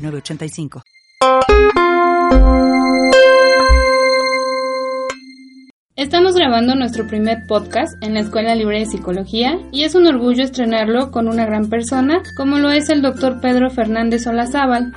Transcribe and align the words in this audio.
906985. 0.00 0.82
Estamos 5.96 6.34
grabando 6.34 6.74
nuestro 6.74 7.06
primer 7.06 7.46
podcast 7.46 7.92
en 8.02 8.14
la 8.14 8.20
Escuela 8.20 8.54
Libre 8.54 8.78
de 8.78 8.86
Psicología 8.86 9.58
y 9.70 9.84
es 9.84 9.94
un 9.94 10.06
orgullo 10.06 10.42
estrenarlo 10.42 11.10
con 11.10 11.28
una 11.28 11.44
gran 11.44 11.68
persona 11.68 12.22
como 12.36 12.58
lo 12.58 12.70
es 12.70 12.88
el 12.88 13.02
doctor 13.02 13.40
Pedro 13.42 13.68
Fernández 13.68 14.26
Olazábal. 14.26 14.94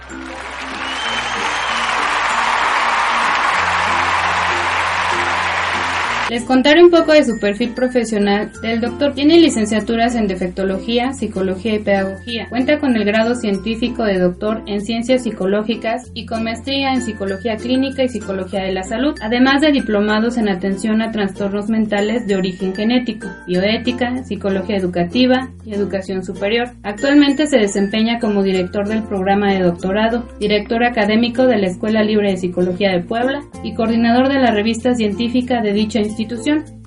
Les 6.33 6.45
contaré 6.45 6.83
un 6.83 6.89
poco 6.89 7.11
de 7.11 7.23
su 7.23 7.37
perfil 7.37 7.75
profesional. 7.75 8.49
El 8.63 8.81
doctor 8.81 9.13
tiene 9.13 9.37
licenciaturas 9.37 10.15
en 10.15 10.25
defectología, 10.25 11.13
psicología 11.13 11.75
y 11.75 11.79
pedagogía. 11.83 12.47
Cuenta 12.49 12.79
con 12.79 12.95
el 12.95 13.05
grado 13.05 13.35
científico 13.35 14.03
de 14.03 14.17
doctor 14.17 14.63
en 14.65 14.81
ciencias 14.81 15.21
psicológicas 15.21 16.09
y 16.15 16.25
con 16.25 16.43
maestría 16.43 16.91
en 16.91 17.03
psicología 17.03 17.55
clínica 17.57 18.03
y 18.03 18.09
psicología 18.09 18.63
de 18.63 18.73
la 18.73 18.81
salud, 18.81 19.13
además 19.21 19.61
de 19.61 19.73
diplomados 19.73 20.37
en 20.37 20.49
atención 20.49 21.03
a 21.03 21.11
trastornos 21.11 21.69
mentales 21.69 22.25
de 22.25 22.35
origen 22.35 22.73
genético, 22.73 23.27
bioética, 23.45 24.23
psicología 24.23 24.77
educativa 24.77 25.51
y 25.63 25.75
educación 25.75 26.23
superior. 26.23 26.71
Actualmente 26.81 27.45
se 27.45 27.59
desempeña 27.59 28.17
como 28.17 28.41
director 28.41 28.87
del 28.87 29.03
programa 29.03 29.53
de 29.53 29.61
doctorado, 29.61 30.27
director 30.39 30.83
académico 30.83 31.45
de 31.45 31.57
la 31.57 31.67
Escuela 31.67 32.01
Libre 32.01 32.31
de 32.31 32.37
Psicología 32.37 32.91
de 32.91 33.01
Puebla 33.01 33.43
y 33.63 33.75
coordinador 33.75 34.29
de 34.29 34.39
la 34.39 34.49
revista 34.49 34.95
científica 34.95 35.61
de 35.61 35.73
dicha 35.73 35.99
institución 35.99 36.22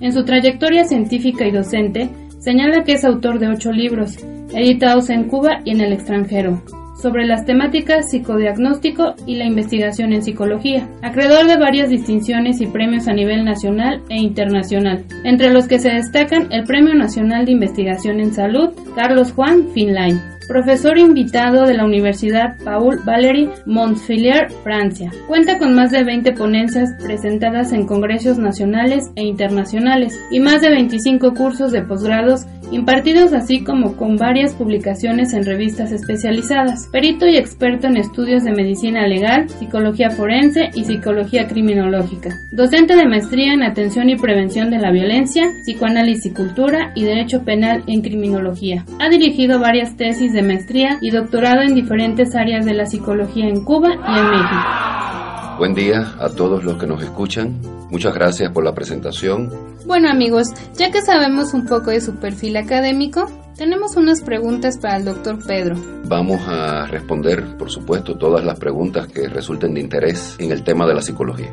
En 0.01 0.13
su 0.13 0.23
trayectoria 0.23 0.83
científica 0.85 1.45
y 1.45 1.51
docente, 1.51 2.09
señala 2.39 2.83
que 2.83 2.93
es 2.93 3.05
autor 3.05 3.39
de 3.39 3.47
ocho 3.47 3.71
libros, 3.71 4.17
editados 4.53 5.09
en 5.09 5.25
Cuba 5.25 5.59
y 5.63 5.71
en 5.71 5.81
el 5.81 5.93
extranjero, 5.93 6.61
sobre 7.01 7.25
las 7.25 7.45
temáticas 7.45 8.09
psicodiagnóstico 8.09 9.15
y 9.25 9.35
la 9.35 9.45
investigación 9.45 10.13
en 10.13 10.23
psicología, 10.23 10.87
acreedor 11.01 11.47
de 11.47 11.57
varias 11.57 11.89
distinciones 11.89 12.61
y 12.61 12.67
premios 12.67 13.07
a 13.07 13.13
nivel 13.13 13.45
nacional 13.45 14.01
e 14.09 14.17
internacional, 14.17 15.05
entre 15.23 15.51
los 15.51 15.67
que 15.67 15.79
se 15.79 15.89
destacan 15.89 16.51
el 16.51 16.63
Premio 16.63 16.95
Nacional 16.95 17.45
de 17.45 17.51
Investigación 17.51 18.19
en 18.19 18.33
Salud 18.33 18.69
Carlos 18.95 19.31
Juan 19.33 19.67
Finlay 19.73 20.36
profesor 20.47 20.97
invitado 20.97 21.65
de 21.65 21.75
la 21.75 21.85
Universidad 21.85 22.55
Paul 22.63 22.99
Valéry 23.05 23.49
Montpellier, 23.65 24.49
Francia. 24.63 25.11
Cuenta 25.27 25.57
con 25.57 25.75
más 25.75 25.91
de 25.91 26.03
20 26.03 26.31
ponencias 26.33 26.91
presentadas 27.03 27.73
en 27.73 27.85
congresos 27.85 28.37
nacionales 28.37 29.11
e 29.15 29.23
internacionales 29.23 30.19
y 30.31 30.39
más 30.39 30.61
de 30.61 30.69
25 30.69 31.33
cursos 31.33 31.71
de 31.71 31.81
posgrados 31.81 32.45
impartidos 32.71 33.33
así 33.33 33.63
como 33.63 33.95
con 33.95 34.17
varias 34.17 34.53
publicaciones 34.53 35.33
en 35.33 35.45
revistas 35.45 35.91
especializadas. 35.91 36.87
Perito 36.91 37.27
y 37.27 37.37
experto 37.37 37.87
en 37.87 37.97
estudios 37.97 38.43
de 38.43 38.51
medicina 38.51 39.07
legal, 39.07 39.49
psicología 39.49 40.09
forense 40.09 40.69
y 40.73 40.83
psicología 40.83 41.47
criminológica. 41.47 42.37
Docente 42.51 42.95
de 42.95 43.07
maestría 43.07 43.53
en 43.53 43.63
atención 43.63 44.09
y 44.09 44.17
prevención 44.17 44.69
de 44.69 44.79
la 44.79 44.91
violencia, 44.91 45.49
psicoanálisis 45.63 46.27
y 46.27 46.31
cultura 46.31 46.91
y 46.95 47.03
derecho 47.03 47.43
penal 47.43 47.83
en 47.87 48.01
criminología. 48.01 48.85
Ha 48.99 49.09
dirigido 49.09 49.59
varias 49.59 49.95
tesis 49.95 50.33
de 50.33 50.36
maestría 50.43 50.97
y 51.01 51.11
doctorado 51.11 51.61
en 51.61 51.75
diferentes 51.75 52.35
áreas 52.35 52.65
de 52.65 52.73
la 52.73 52.85
psicología 52.85 53.47
en 53.47 53.63
Cuba 53.63 53.89
y 53.89 54.19
en 54.19 54.29
México. 54.29 55.57
Buen 55.57 55.73
día 55.73 56.13
a 56.19 56.29
todos 56.29 56.63
los 56.63 56.77
que 56.77 56.85
nos 56.85 57.01
escuchan. 57.01 57.59
Muchas 57.89 58.13
gracias 58.13 58.51
por 58.51 58.63
la 58.63 58.75
presentación. 58.75 59.49
Bueno 59.85 60.09
amigos, 60.09 60.49
ya 60.75 60.91
que 60.91 61.01
sabemos 61.01 61.53
un 61.53 61.65
poco 61.65 61.91
de 61.91 62.01
su 62.01 62.15
perfil 62.17 62.57
académico, 62.57 63.25
tenemos 63.57 63.95
unas 63.95 64.21
preguntas 64.21 64.77
para 64.77 64.97
el 64.97 65.05
doctor 65.05 65.39
Pedro. 65.45 65.75
Vamos 66.05 66.41
a 66.47 66.85
responder, 66.85 67.57
por 67.57 67.71
supuesto, 67.71 68.15
todas 68.15 68.45
las 68.45 68.59
preguntas 68.59 69.07
que 69.07 69.27
resulten 69.27 69.73
de 69.73 69.79
interés 69.79 70.35
en 70.39 70.51
el 70.51 70.63
tema 70.63 70.85
de 70.85 70.93
la 70.93 71.01
psicología. 71.01 71.51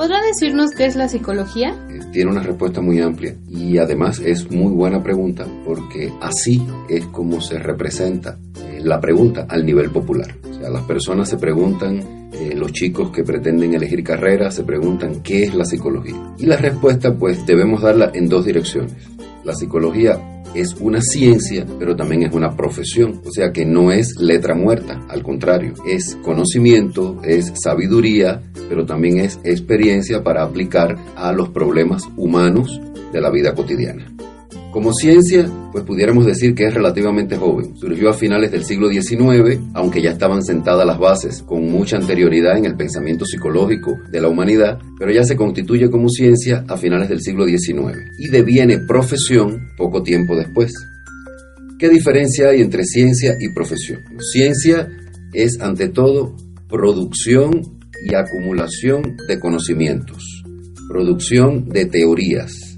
¿Podrá 0.00 0.18
decirnos 0.22 0.70
qué 0.70 0.86
es 0.86 0.96
la 0.96 1.08
psicología? 1.08 1.76
Eh, 1.90 2.00
tiene 2.10 2.30
una 2.30 2.42
respuesta 2.42 2.80
muy 2.80 3.02
amplia 3.02 3.36
y 3.46 3.76
además 3.76 4.18
es 4.18 4.50
muy 4.50 4.72
buena 4.72 5.02
pregunta 5.02 5.46
porque 5.62 6.10
así 6.22 6.66
es 6.88 7.04
como 7.08 7.42
se 7.42 7.58
representa 7.58 8.38
eh, 8.64 8.80
la 8.82 8.98
pregunta 8.98 9.44
al 9.46 9.66
nivel 9.66 9.90
popular. 9.90 10.34
O 10.50 10.54
sea, 10.54 10.70
las 10.70 10.84
personas 10.84 11.28
se 11.28 11.36
preguntan, 11.36 12.30
eh, 12.32 12.54
los 12.56 12.72
chicos 12.72 13.10
que 13.10 13.24
pretenden 13.24 13.74
elegir 13.74 14.02
carrera 14.02 14.50
se 14.50 14.64
preguntan 14.64 15.20
qué 15.20 15.42
es 15.42 15.54
la 15.54 15.66
psicología. 15.66 16.16
Y 16.38 16.46
la 16.46 16.56
respuesta 16.56 17.14
pues 17.14 17.44
debemos 17.44 17.82
darla 17.82 18.10
en 18.14 18.26
dos 18.26 18.46
direcciones. 18.46 18.94
La 19.44 19.54
psicología 19.54 20.42
es 20.54 20.74
una 20.80 21.00
ciencia, 21.00 21.66
pero 21.78 21.96
también 21.96 22.24
es 22.24 22.32
una 22.32 22.56
profesión. 22.56 23.22
O 23.24 23.30
sea 23.30 23.52
que 23.52 23.64
no 23.64 23.92
es 23.92 24.16
letra 24.18 24.54
muerta, 24.54 25.00
al 25.08 25.22
contrario, 25.22 25.74
es 25.86 26.16
conocimiento, 26.22 27.20
es 27.24 27.52
sabiduría, 27.62 28.42
pero 28.68 28.84
también 28.84 29.18
es 29.18 29.38
experiencia 29.44 30.22
para 30.22 30.42
aplicar 30.42 30.96
a 31.16 31.32
los 31.32 31.50
problemas 31.50 32.08
humanos 32.16 32.80
de 33.12 33.20
la 33.20 33.30
vida 33.30 33.54
cotidiana. 33.54 34.06
Como 34.72 34.92
ciencia, 34.92 35.50
pues 35.72 35.82
pudiéramos 35.82 36.26
decir 36.26 36.54
que 36.54 36.64
es 36.64 36.72
relativamente 36.72 37.36
joven. 37.36 37.76
Surgió 37.76 38.08
a 38.08 38.12
finales 38.12 38.52
del 38.52 38.64
siglo 38.64 38.88
XIX, 38.88 39.58
aunque 39.74 40.00
ya 40.00 40.10
estaban 40.10 40.44
sentadas 40.44 40.86
las 40.86 40.96
bases 40.96 41.42
con 41.42 41.68
mucha 41.68 41.96
anterioridad 41.96 42.56
en 42.56 42.66
el 42.66 42.76
pensamiento 42.76 43.24
psicológico 43.24 43.98
de 44.12 44.20
la 44.20 44.28
humanidad, 44.28 44.78
pero 44.96 45.10
ya 45.10 45.24
se 45.24 45.34
constituye 45.34 45.90
como 45.90 46.08
ciencia 46.08 46.64
a 46.68 46.76
finales 46.76 47.08
del 47.08 47.20
siglo 47.20 47.46
XIX 47.46 47.98
y 48.16 48.28
deviene 48.28 48.78
profesión 48.78 49.70
poco 49.76 50.04
tiempo 50.04 50.36
después. 50.36 50.72
¿Qué 51.76 51.88
diferencia 51.88 52.50
hay 52.50 52.60
entre 52.60 52.84
ciencia 52.84 53.36
y 53.40 53.52
profesión? 53.52 53.98
Ciencia 54.32 54.88
es 55.32 55.60
ante 55.60 55.88
todo 55.88 56.36
producción 56.68 57.60
y 58.08 58.14
acumulación 58.14 59.16
de 59.26 59.40
conocimientos, 59.40 60.44
producción 60.88 61.68
de 61.68 61.86
teorías, 61.86 62.69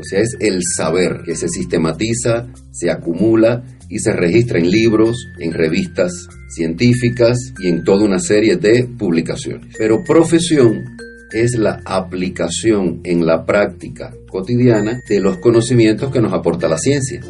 o 0.00 0.04
sea, 0.04 0.20
es 0.20 0.36
el 0.40 0.60
saber 0.76 1.22
que 1.24 1.36
se 1.36 1.48
sistematiza, 1.48 2.48
se 2.70 2.90
acumula 2.90 3.62
y 3.88 3.98
se 3.98 4.12
registra 4.12 4.58
en 4.58 4.70
libros, 4.70 5.16
en 5.38 5.52
revistas 5.52 6.28
científicas 6.48 7.52
y 7.58 7.68
en 7.68 7.84
toda 7.84 8.04
una 8.04 8.18
serie 8.18 8.56
de 8.56 8.84
publicaciones. 8.84 9.74
Pero 9.76 10.02
profesión 10.02 10.84
es 11.32 11.56
la 11.56 11.80
aplicación 11.84 13.00
en 13.04 13.26
la 13.26 13.44
práctica 13.44 14.12
cotidiana 14.28 15.00
de 15.08 15.20
los 15.20 15.38
conocimientos 15.38 16.10
que 16.10 16.20
nos 16.20 16.32
aporta 16.32 16.68
la 16.68 16.78
ciencia. 16.78 17.20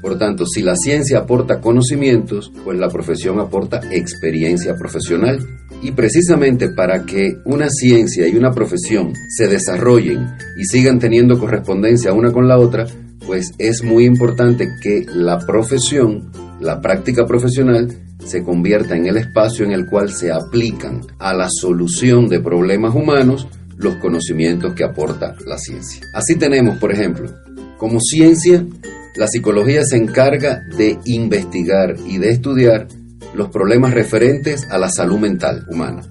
Por 0.00 0.18
tanto, 0.18 0.46
si 0.46 0.62
la 0.62 0.74
ciencia 0.74 1.18
aporta 1.18 1.60
conocimientos, 1.60 2.52
pues 2.64 2.78
la 2.78 2.88
profesión 2.88 3.38
aporta 3.38 3.80
experiencia 3.90 4.74
profesional. 4.74 5.38
Y 5.82 5.92
precisamente 5.92 6.70
para 6.70 7.04
que 7.04 7.38
una 7.44 7.68
ciencia 7.68 8.28
y 8.28 8.36
una 8.36 8.52
profesión 8.52 9.12
se 9.28 9.48
desarrollen 9.48 10.28
y 10.56 10.64
sigan 10.64 10.98
teniendo 10.98 11.38
correspondencia 11.38 12.12
una 12.12 12.32
con 12.32 12.46
la 12.46 12.58
otra, 12.58 12.86
pues 13.26 13.52
es 13.58 13.82
muy 13.82 14.04
importante 14.04 14.68
que 14.80 15.04
la 15.12 15.38
profesión, 15.40 16.30
la 16.60 16.80
práctica 16.80 17.26
profesional, 17.26 17.88
se 18.24 18.44
convierta 18.44 18.96
en 18.96 19.06
el 19.06 19.16
espacio 19.16 19.64
en 19.64 19.72
el 19.72 19.86
cual 19.86 20.10
se 20.12 20.30
aplican 20.30 21.00
a 21.18 21.34
la 21.34 21.48
solución 21.50 22.28
de 22.28 22.40
problemas 22.40 22.94
humanos 22.94 23.48
los 23.76 23.96
conocimientos 23.96 24.74
que 24.74 24.84
aporta 24.84 25.34
la 25.46 25.58
ciencia. 25.58 26.02
Así 26.14 26.36
tenemos, 26.36 26.78
por 26.78 26.92
ejemplo, 26.92 27.28
como 27.76 27.98
ciencia 28.00 28.64
la 29.14 29.26
psicología 29.26 29.84
se 29.84 29.96
encarga 29.96 30.62
de 30.76 30.98
investigar 31.04 31.96
y 32.06 32.16
de 32.16 32.30
estudiar 32.30 32.88
los 33.34 33.48
problemas 33.48 33.94
referentes 33.94 34.68
a 34.70 34.78
la 34.78 34.90
salud 34.90 35.18
mental 35.18 35.64
humana, 35.68 36.02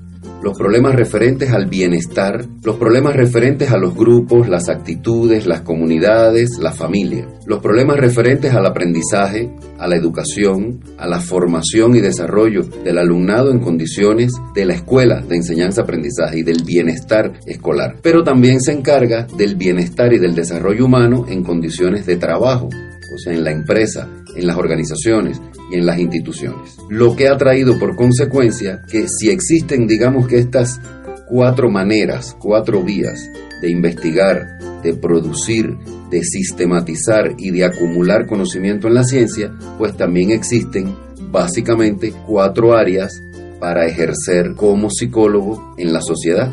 los 0.43 0.57
problemas 0.57 0.95
referentes 0.95 1.51
al 1.51 1.67
bienestar, 1.67 2.45
los 2.63 2.77
problemas 2.77 3.15
referentes 3.15 3.71
a 3.71 3.77
los 3.77 3.95
grupos, 3.95 4.49
las 4.49 4.69
actitudes, 4.69 5.45
las 5.45 5.61
comunidades, 5.61 6.57
la 6.59 6.71
familia, 6.71 7.27
los 7.45 7.59
problemas 7.59 7.97
referentes 7.97 8.51
al 8.53 8.65
aprendizaje, 8.65 9.51
a 9.77 9.87
la 9.87 9.95
educación, 9.95 10.79
a 10.97 11.07
la 11.07 11.19
formación 11.19 11.95
y 11.95 11.99
desarrollo 11.99 12.63
del 12.63 12.97
alumnado 12.97 13.51
en 13.51 13.59
condiciones 13.59 14.33
de 14.55 14.65
la 14.65 14.73
escuela 14.73 15.21
de 15.21 15.35
enseñanza-aprendizaje 15.35 16.39
y 16.39 16.43
del 16.43 16.63
bienestar 16.63 17.33
escolar, 17.45 17.97
pero 18.01 18.23
también 18.23 18.61
se 18.61 18.71
encarga 18.71 19.27
del 19.37 19.55
bienestar 19.55 20.11
y 20.11 20.17
del 20.17 20.33
desarrollo 20.33 20.85
humano 20.85 21.25
en 21.27 21.43
condiciones 21.43 22.07
de 22.07 22.17
trabajo, 22.17 22.67
o 22.67 23.17
sea, 23.19 23.33
en 23.33 23.43
la 23.43 23.51
empresa, 23.51 24.07
en 24.35 24.47
las 24.47 24.57
organizaciones 24.57 25.39
en 25.71 25.85
las 25.85 25.99
instituciones. 25.99 26.77
Lo 26.89 27.15
que 27.15 27.27
ha 27.27 27.37
traído 27.37 27.79
por 27.79 27.95
consecuencia 27.95 28.81
que 28.89 29.07
si 29.07 29.29
existen, 29.29 29.87
digamos 29.87 30.27
que 30.27 30.37
estas 30.37 30.79
cuatro 31.27 31.69
maneras, 31.69 32.35
cuatro 32.39 32.83
vías 32.83 33.29
de 33.61 33.71
investigar, 33.71 34.59
de 34.83 34.93
producir, 34.93 35.77
de 36.09 36.23
sistematizar 36.23 37.35
y 37.37 37.51
de 37.51 37.63
acumular 37.63 38.25
conocimiento 38.25 38.87
en 38.87 38.95
la 38.95 39.03
ciencia, 39.03 39.51
pues 39.77 39.95
también 39.95 40.31
existen 40.31 40.95
básicamente 41.31 42.13
cuatro 42.27 42.75
áreas 42.75 43.21
para 43.59 43.85
ejercer 43.85 44.55
como 44.55 44.89
psicólogo 44.89 45.75
en 45.77 45.93
la 45.93 46.01
sociedad. 46.01 46.51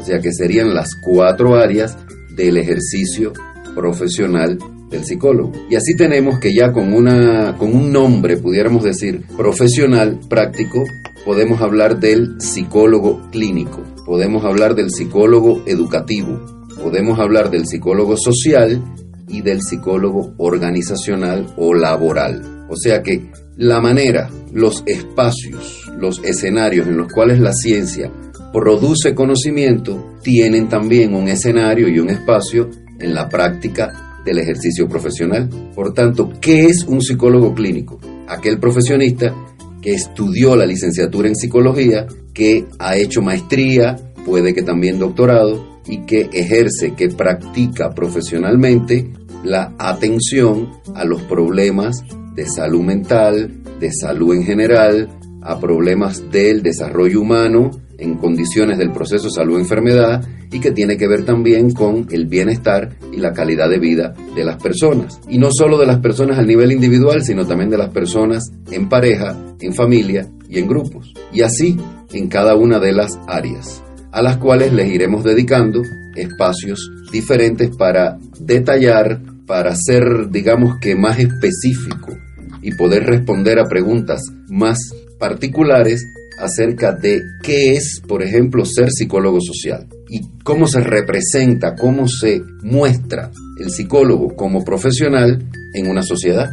O 0.00 0.04
sea 0.04 0.20
que 0.20 0.32
serían 0.32 0.74
las 0.74 0.94
cuatro 0.96 1.54
áreas 1.54 1.96
del 2.34 2.56
ejercicio 2.56 3.32
profesional 3.74 4.58
del 4.92 5.04
psicólogo. 5.04 5.52
Y 5.68 5.74
así 5.74 5.96
tenemos 5.96 6.38
que 6.38 6.54
ya 6.54 6.72
con, 6.72 6.92
una, 6.92 7.56
con 7.56 7.74
un 7.74 7.90
nombre, 7.90 8.36
pudiéramos 8.36 8.84
decir, 8.84 9.22
profesional, 9.36 10.20
práctico, 10.28 10.84
podemos 11.24 11.60
hablar 11.60 11.98
del 11.98 12.40
psicólogo 12.40 13.28
clínico, 13.30 13.82
podemos 14.06 14.44
hablar 14.44 14.76
del 14.76 14.90
psicólogo 14.90 15.62
educativo, 15.66 16.68
podemos 16.80 17.18
hablar 17.18 17.50
del 17.50 17.66
psicólogo 17.66 18.16
social 18.16 18.82
y 19.28 19.40
del 19.40 19.62
psicólogo 19.62 20.34
organizacional 20.38 21.52
o 21.56 21.74
laboral. 21.74 22.66
O 22.68 22.76
sea 22.76 23.02
que 23.02 23.30
la 23.56 23.80
manera, 23.80 24.30
los 24.52 24.82
espacios, 24.86 25.90
los 25.98 26.22
escenarios 26.24 26.86
en 26.86 26.96
los 26.96 27.12
cuales 27.12 27.40
la 27.40 27.52
ciencia 27.52 28.10
produce 28.52 29.14
conocimiento 29.14 30.18
tienen 30.22 30.68
también 30.68 31.14
un 31.14 31.28
escenario 31.28 31.88
y 31.88 31.98
un 31.98 32.10
espacio 32.10 32.68
en 32.98 33.14
la 33.14 33.28
práctica 33.28 34.11
del 34.24 34.38
ejercicio 34.38 34.88
profesional. 34.88 35.48
Por 35.74 35.94
tanto, 35.94 36.32
¿qué 36.40 36.66
es 36.66 36.84
un 36.84 37.00
psicólogo 37.00 37.54
clínico? 37.54 37.98
Aquel 38.28 38.58
profesionista 38.58 39.34
que 39.80 39.92
estudió 39.92 40.56
la 40.56 40.66
licenciatura 40.66 41.28
en 41.28 41.36
psicología, 41.36 42.06
que 42.32 42.66
ha 42.78 42.96
hecho 42.96 43.20
maestría, 43.20 43.96
puede 44.24 44.54
que 44.54 44.62
también 44.62 44.98
doctorado, 44.98 45.72
y 45.86 46.06
que 46.06 46.30
ejerce, 46.32 46.94
que 46.94 47.08
practica 47.08 47.90
profesionalmente 47.90 49.10
la 49.42 49.74
atención 49.78 50.70
a 50.94 51.04
los 51.04 51.22
problemas 51.22 52.04
de 52.34 52.46
salud 52.46 52.82
mental, 52.82 53.60
de 53.80 53.90
salud 53.92 54.34
en 54.34 54.44
general, 54.44 55.08
a 55.42 55.58
problemas 55.58 56.30
del 56.30 56.62
desarrollo 56.62 57.20
humano 57.20 57.70
en 58.02 58.16
condiciones 58.16 58.78
del 58.78 58.92
proceso 58.92 59.30
salud-enfermedad 59.30 60.26
y 60.50 60.60
que 60.60 60.72
tiene 60.72 60.96
que 60.96 61.06
ver 61.06 61.24
también 61.24 61.72
con 61.72 62.06
el 62.10 62.26
bienestar 62.26 62.90
y 63.12 63.18
la 63.18 63.32
calidad 63.32 63.70
de 63.70 63.78
vida 63.78 64.14
de 64.34 64.44
las 64.44 64.62
personas. 64.62 65.20
Y 65.28 65.38
no 65.38 65.50
solo 65.52 65.78
de 65.78 65.86
las 65.86 66.00
personas 66.00 66.38
a 66.38 66.42
nivel 66.42 66.72
individual, 66.72 67.22
sino 67.22 67.46
también 67.46 67.70
de 67.70 67.78
las 67.78 67.90
personas 67.90 68.50
en 68.70 68.88
pareja, 68.88 69.36
en 69.60 69.72
familia 69.72 70.28
y 70.48 70.58
en 70.58 70.66
grupos. 70.66 71.14
Y 71.32 71.42
así 71.42 71.76
en 72.12 72.28
cada 72.28 72.56
una 72.56 72.78
de 72.78 72.92
las 72.92 73.18
áreas, 73.26 73.82
a 74.10 74.20
las 74.20 74.36
cuales 74.36 74.72
les 74.72 74.90
iremos 74.92 75.24
dedicando 75.24 75.82
espacios 76.16 76.90
diferentes 77.10 77.70
para 77.76 78.18
detallar, 78.38 79.20
para 79.46 79.74
ser, 79.76 80.30
digamos 80.30 80.78
que, 80.80 80.96
más 80.96 81.18
específico 81.18 82.16
y 82.60 82.74
poder 82.74 83.04
responder 83.04 83.58
a 83.58 83.68
preguntas 83.68 84.22
más 84.48 84.78
particulares 85.18 86.04
acerca 86.38 86.92
de 86.92 87.20
qué 87.42 87.74
es, 87.74 88.00
por 88.06 88.22
ejemplo, 88.22 88.64
ser 88.64 88.90
psicólogo 88.90 89.40
social 89.40 89.86
y 90.08 90.20
cómo 90.44 90.66
se 90.66 90.80
representa, 90.80 91.74
cómo 91.74 92.08
se 92.08 92.42
muestra 92.62 93.30
el 93.58 93.70
psicólogo 93.70 94.34
como 94.34 94.64
profesional 94.64 95.42
en 95.74 95.88
una 95.88 96.02
sociedad. 96.02 96.50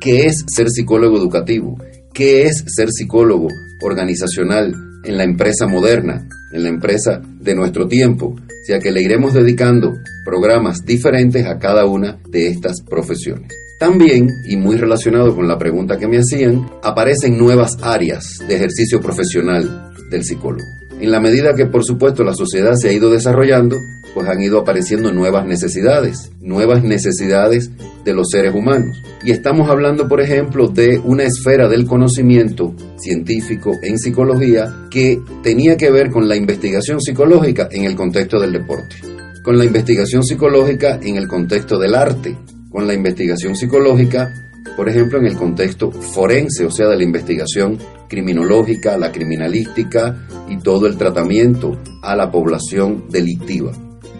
¿Qué 0.00 0.26
es 0.26 0.44
ser 0.46 0.68
psicólogo 0.70 1.16
educativo? 1.16 1.76
¿Qué 2.12 2.46
es 2.46 2.64
ser 2.66 2.88
psicólogo 2.90 3.48
organizacional 3.82 4.74
en 5.04 5.16
la 5.16 5.24
empresa 5.24 5.66
moderna, 5.66 6.26
en 6.52 6.62
la 6.62 6.68
empresa 6.68 7.20
de 7.40 7.54
nuestro 7.54 7.88
tiempo? 7.88 8.36
O 8.36 8.66
sea 8.66 8.78
que 8.78 8.92
le 8.92 9.02
iremos 9.02 9.34
dedicando 9.34 9.94
programas 10.24 10.84
diferentes 10.84 11.46
a 11.46 11.58
cada 11.58 11.86
una 11.86 12.18
de 12.28 12.48
estas 12.48 12.82
profesiones. 12.82 13.67
También, 13.78 14.28
y 14.44 14.56
muy 14.56 14.76
relacionado 14.76 15.36
con 15.36 15.46
la 15.46 15.56
pregunta 15.56 15.98
que 15.98 16.08
me 16.08 16.18
hacían, 16.18 16.68
aparecen 16.82 17.38
nuevas 17.38 17.76
áreas 17.80 18.38
de 18.48 18.56
ejercicio 18.56 19.00
profesional 19.00 19.92
del 20.10 20.24
psicólogo. 20.24 20.66
En 21.00 21.12
la 21.12 21.20
medida 21.20 21.54
que, 21.54 21.66
por 21.66 21.84
supuesto, 21.84 22.24
la 22.24 22.34
sociedad 22.34 22.74
se 22.74 22.88
ha 22.88 22.92
ido 22.92 23.08
desarrollando, 23.08 23.76
pues 24.14 24.28
han 24.28 24.42
ido 24.42 24.58
apareciendo 24.58 25.12
nuevas 25.12 25.46
necesidades, 25.46 26.32
nuevas 26.40 26.82
necesidades 26.82 27.70
de 28.04 28.14
los 28.14 28.30
seres 28.30 28.52
humanos. 28.52 29.00
Y 29.22 29.30
estamos 29.30 29.70
hablando, 29.70 30.08
por 30.08 30.20
ejemplo, 30.20 30.66
de 30.66 30.98
una 30.98 31.22
esfera 31.22 31.68
del 31.68 31.86
conocimiento 31.86 32.74
científico 32.96 33.78
en 33.82 33.96
psicología 33.96 34.88
que 34.90 35.20
tenía 35.44 35.76
que 35.76 35.92
ver 35.92 36.10
con 36.10 36.28
la 36.28 36.34
investigación 36.34 37.00
psicológica 37.00 37.68
en 37.70 37.84
el 37.84 37.94
contexto 37.94 38.40
del 38.40 38.52
deporte, 38.52 38.96
con 39.44 39.56
la 39.56 39.64
investigación 39.64 40.24
psicológica 40.24 40.98
en 41.00 41.16
el 41.16 41.28
contexto 41.28 41.78
del 41.78 41.94
arte, 41.94 42.36
con 42.78 42.86
la 42.86 42.94
investigación 42.94 43.56
psicológica, 43.56 44.32
por 44.76 44.88
ejemplo, 44.88 45.18
en 45.18 45.26
el 45.26 45.36
contexto 45.36 45.90
forense, 45.90 46.64
o 46.64 46.70
sea, 46.70 46.86
de 46.86 46.96
la 46.96 47.02
investigación 47.02 47.76
criminológica, 48.08 48.96
la 48.96 49.10
criminalística 49.10 50.28
y 50.48 50.58
todo 50.58 50.86
el 50.86 50.96
tratamiento 50.96 51.76
a 52.02 52.14
la 52.14 52.30
población 52.30 53.06
delictiva. 53.10 53.72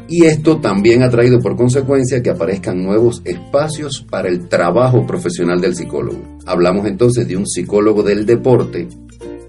Y 0.08 0.25
esto 0.25 0.58
también 0.58 1.05
ha 1.05 1.08
traído 1.08 1.38
por 1.38 1.55
consecuencia 1.55 2.20
que 2.20 2.31
aparezcan 2.31 2.82
nuevos 2.82 3.22
espacios 3.25 4.05
para 4.10 4.26
el 4.28 4.49
trabajo 4.49 5.06
profesional 5.06 5.60
del 5.60 5.76
psicólogo. 5.76 6.19
Hablamos 6.44 6.84
entonces 6.88 7.28
de 7.28 7.37
un 7.37 7.46
psicólogo 7.46 8.02
del 8.02 8.26
deporte 8.26 8.88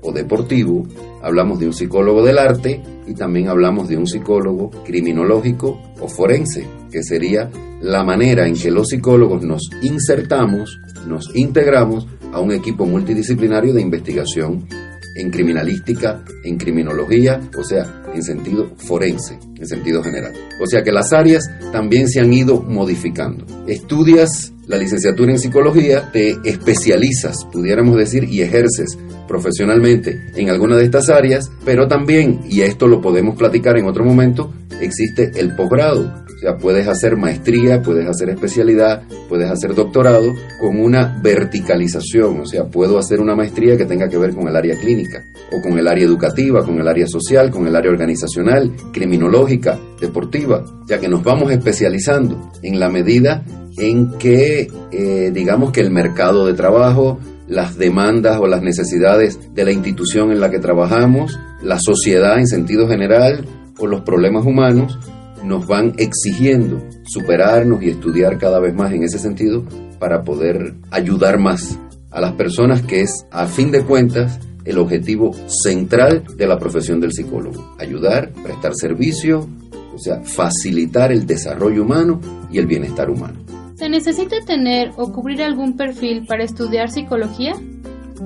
o 0.04 0.12
deportivo, 0.12 0.86
hablamos 1.24 1.58
de 1.58 1.66
un 1.66 1.74
psicólogo 1.74 2.24
del 2.24 2.38
arte 2.38 2.80
y 3.08 3.16
también 3.16 3.48
hablamos 3.48 3.90
de 3.90 3.98
un 3.98 4.06
psicólogo 4.06 4.70
criminológico 4.86 5.82
o 6.00 6.08
forense, 6.08 6.68
que 6.92 7.04
sería 7.04 7.50
la 7.82 8.04
manera 8.04 8.48
en 8.48 8.56
que 8.56 8.72
los 8.72 8.88
psicólogos 8.88 9.44
nos 9.44 9.70
insertamos, 9.82 10.80
nos 11.08 11.36
integramos 11.36 12.08
a 12.34 12.40
un 12.40 12.52
equipo 12.52 12.86
multidisciplinario 12.86 13.74
de 13.74 13.82
investigación 13.82 14.68
en 15.16 15.32
criminalística, 15.32 16.24
en 16.44 16.58
criminología, 16.58 17.40
o 17.58 17.64
sea, 17.64 18.04
en 18.14 18.24
sentido 18.24 18.72
forense, 18.78 19.38
en 19.56 19.68
sentido 19.68 20.02
general. 20.04 20.34
O 20.62 20.68
sea 20.68 20.84
que 20.84 20.92
las 20.92 21.12
áreas 21.14 21.44
también 21.72 22.08
se 22.08 22.20
han 22.20 22.32
ido 22.32 22.62
modificando. 22.62 23.46
Estudias 23.68 24.54
la 24.70 24.78
licenciatura 24.78 25.32
en 25.32 25.40
psicología, 25.40 26.12
te 26.12 26.38
especializas, 26.44 27.44
pudiéramos 27.52 27.98
decir, 27.98 28.26
y 28.26 28.42
ejerces 28.42 29.00
profesionalmente 29.28 30.32
en 30.36 30.50
alguna 30.52 30.78
de 30.78 30.86
estas 30.86 31.10
áreas, 31.10 31.52
pero 31.66 31.88
también, 31.88 32.42
y 32.48 32.62
esto 32.62 32.88
lo 32.88 33.02
podemos 33.02 33.36
platicar 33.36 33.80
en 33.80 33.88
otro 33.88 34.06
momento, 34.06 34.54
existe 34.80 35.32
el 35.36 35.56
posgrado. 35.56 36.24
O 36.36 36.42
sea, 36.42 36.56
puedes 36.56 36.88
hacer 36.88 37.18
maestría, 37.18 37.82
puedes 37.82 38.08
hacer 38.08 38.30
especialidad, 38.30 39.04
puedes 39.28 39.50
hacer 39.50 39.74
doctorado 39.74 40.34
con 40.62 40.80
una 40.80 41.20
verticalización. 41.22 42.40
O 42.40 42.46
sea, 42.46 42.64
puedo 42.66 42.98
hacer 42.98 43.20
una 43.20 43.36
maestría 43.36 43.76
que 43.76 43.86
tenga 43.86 44.08
que 44.08 44.18
ver 44.18 44.34
con 44.34 44.48
el 44.48 44.56
área 44.56 44.80
clínica, 44.80 45.26
o 45.52 45.62
con 45.62 45.78
el 45.78 45.88
área 45.88 46.06
educativa, 46.06 46.64
con 46.64 46.80
el 46.80 46.88
área 46.88 47.08
social, 47.08 47.52
con 47.52 47.68
el 47.68 47.76
área 47.76 47.92
organizacional, 47.92 48.72
criminológica, 48.94 49.78
deportiva. 50.00 50.64
Ya 50.88 51.00
que 51.00 51.10
nos 51.10 51.24
vamos 51.24 51.52
especializando 51.52 52.52
en 52.62 52.80
la 52.80 52.90
medida 52.90 53.44
en 53.80 54.18
que, 54.18 54.72
eh, 54.92 55.32
digamos 55.34 55.72
que 55.72 55.82
el 55.82 55.92
mercado 55.92 56.46
de 56.46 56.54
trabajo, 56.54 57.20
las 57.48 57.78
demandas 57.78 58.40
o 58.40 58.48
las 58.48 58.62
necesidades 58.62 59.40
de 59.54 59.66
la 59.66 59.72
institución 59.72 60.32
en 60.32 60.40
la 60.40 60.52
que 60.52 60.60
trabajamos, 60.60 61.40
la 61.64 61.80
sociedad 61.80 62.38
en 62.38 62.48
sentido 62.48 62.88
general 62.88 63.46
o 63.80 63.88
los 63.88 64.02
problemas 64.02 64.46
humanos 64.46 65.00
nos 65.44 65.66
van 65.66 65.94
exigiendo 65.98 66.82
superarnos 67.04 67.82
y 67.82 67.90
estudiar 67.90 68.38
cada 68.38 68.60
vez 68.60 68.76
más 68.76 68.92
en 68.94 69.04
ese 69.04 69.18
sentido 69.18 69.64
para 70.00 70.24
poder 70.24 70.76
ayudar 70.92 71.40
más 71.40 71.78
a 72.12 72.22
las 72.22 72.34
personas 72.34 72.82
que 72.82 73.02
es 73.02 73.26
a 73.32 73.48
fin 73.48 73.72
de 73.72 73.84
cuentas 73.84 74.40
el 74.66 74.78
objetivo 74.78 75.34
central 75.48 76.24
de 76.36 76.48
la 76.48 76.60
profesión 76.60 77.00
del 77.00 77.14
psicólogo. 77.14 77.76
Ayudar, 77.80 78.32
prestar 78.44 78.74
servicio, 78.76 79.48
o 79.94 79.98
sea, 79.98 80.22
facilitar 80.22 81.12
el 81.12 81.26
desarrollo 81.26 81.82
humano 81.84 82.20
y 82.52 82.60
el 82.60 82.68
bienestar 82.68 83.10
humano. 83.10 83.40
¿Se 83.80 83.88
necesita 83.88 84.36
tener 84.46 84.92
o 84.98 85.10
cubrir 85.14 85.42
algún 85.42 85.78
perfil 85.78 86.26
para 86.28 86.44
estudiar 86.44 86.92
psicología? 86.92 87.54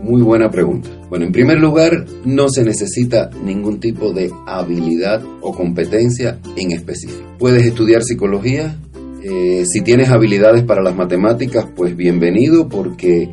Muy 0.01 0.23
buena 0.23 0.49
pregunta. 0.49 0.89
Bueno, 1.09 1.25
en 1.25 1.31
primer 1.31 1.59
lugar, 1.59 2.07
no 2.25 2.49
se 2.49 2.63
necesita 2.63 3.29
ningún 3.43 3.79
tipo 3.79 4.13
de 4.13 4.31
habilidad 4.47 5.21
o 5.41 5.53
competencia 5.53 6.39
en 6.55 6.71
específico. 6.71 7.21
Puedes 7.37 7.67
estudiar 7.67 8.01
psicología. 8.01 8.75
Eh, 9.21 9.63
si 9.71 9.81
tienes 9.81 10.09
habilidades 10.09 10.63
para 10.63 10.81
las 10.81 10.95
matemáticas, 10.95 11.67
pues 11.75 11.95
bienvenido 11.95 12.67
porque 12.67 13.29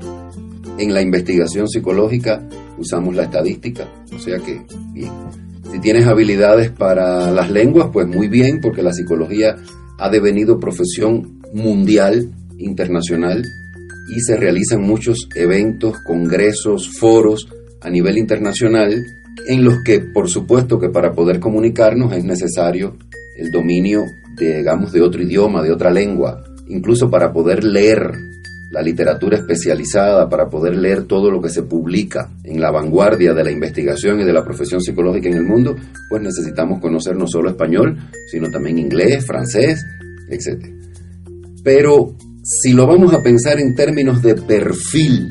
en 0.76 0.92
la 0.92 1.00
investigación 1.00 1.68
psicológica 1.68 2.46
usamos 2.76 3.16
la 3.16 3.22
estadística. 3.22 3.88
O 4.14 4.18
sea 4.18 4.36
que, 4.40 4.60
bien. 4.92 5.10
Si 5.72 5.78
tienes 5.78 6.06
habilidades 6.06 6.70
para 6.70 7.30
las 7.30 7.50
lenguas, 7.50 7.88
pues 7.90 8.06
muy 8.06 8.28
bien 8.28 8.60
porque 8.60 8.82
la 8.82 8.92
psicología 8.92 9.56
ha 9.96 10.10
devenido 10.10 10.60
profesión 10.60 11.39
mundial, 11.52 12.30
internacional, 12.58 13.42
y 14.08 14.20
se 14.20 14.36
realizan 14.36 14.82
muchos 14.82 15.28
eventos, 15.34 15.98
congresos, 16.06 16.90
foros 16.98 17.48
a 17.80 17.90
nivel 17.90 18.18
internacional 18.18 18.92
en 19.46 19.64
los 19.64 19.82
que 19.84 20.00
por 20.00 20.28
supuesto 20.28 20.78
que 20.78 20.90
para 20.90 21.12
poder 21.12 21.40
comunicarnos 21.40 22.12
es 22.12 22.24
necesario 22.24 22.96
el 23.36 23.50
dominio 23.50 24.02
de, 24.36 24.58
digamos, 24.58 24.92
de 24.92 25.00
otro 25.00 25.22
idioma, 25.22 25.62
de 25.62 25.72
otra 25.72 25.90
lengua, 25.90 26.44
incluso 26.68 27.10
para 27.10 27.32
poder 27.32 27.64
leer 27.64 28.12
la 28.70 28.82
literatura 28.82 29.36
especializada, 29.36 30.28
para 30.28 30.48
poder 30.48 30.76
leer 30.76 31.04
todo 31.04 31.30
lo 31.30 31.42
que 31.42 31.48
se 31.48 31.64
publica 31.64 32.30
en 32.44 32.60
la 32.60 32.70
vanguardia 32.70 33.34
de 33.34 33.42
la 33.42 33.50
investigación 33.50 34.20
y 34.20 34.24
de 34.24 34.32
la 34.32 34.44
profesión 34.44 34.80
psicológica 34.80 35.28
en 35.28 35.38
el 35.38 35.42
mundo, 35.42 35.74
pues 36.08 36.22
necesitamos 36.22 36.80
conocer 36.80 37.16
no 37.16 37.26
solo 37.26 37.50
español, 37.50 37.98
sino 38.30 38.48
también 38.50 38.78
inglés, 38.78 39.26
francés, 39.26 39.84
etc. 40.28 40.64
Pero 41.62 42.14
si 42.42 42.72
lo 42.72 42.86
vamos 42.86 43.12
a 43.12 43.22
pensar 43.22 43.58
en 43.60 43.74
términos 43.74 44.22
de 44.22 44.34
perfil 44.34 45.28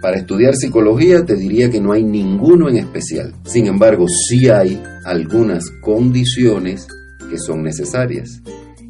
para 0.00 0.18
estudiar 0.18 0.54
psicología, 0.54 1.24
te 1.24 1.36
diría 1.36 1.70
que 1.70 1.80
no 1.80 1.92
hay 1.92 2.04
ninguno 2.04 2.68
en 2.68 2.76
especial. 2.76 3.34
Sin 3.44 3.66
embargo, 3.66 4.06
sí 4.08 4.48
hay 4.48 4.80
algunas 5.04 5.70
condiciones 5.80 6.86
que 7.30 7.38
son 7.38 7.62
necesarias 7.62 8.40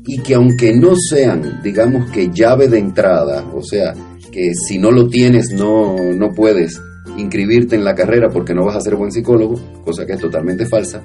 y 0.07 0.19
que 0.19 0.35
aunque 0.35 0.73
no 0.73 0.95
sean, 0.97 1.61
digamos 1.63 2.11
que 2.11 2.31
llave 2.31 2.69
de 2.69 2.79
entrada, 2.79 3.45
o 3.55 3.63
sea, 3.63 3.95
que 4.33 4.55
si 4.55 4.79
no 4.79 4.91
lo 4.91 5.09
tienes 5.09 5.51
no, 5.53 5.97
no 6.15 6.33
puedes 6.35 6.81
inscribirte 7.17 7.77
en 7.77 7.85
la 7.85 7.95
carrera 7.95 8.29
porque 8.31 8.55
no 8.55 8.65
vas 8.65 8.77
a 8.77 8.81
ser 8.81 8.97
buen 8.97 9.11
psicólogo, 9.11 9.61
cosa 9.85 10.07
que 10.07 10.13
es 10.13 10.21
totalmente 10.21 10.67
falsa, 10.67 11.03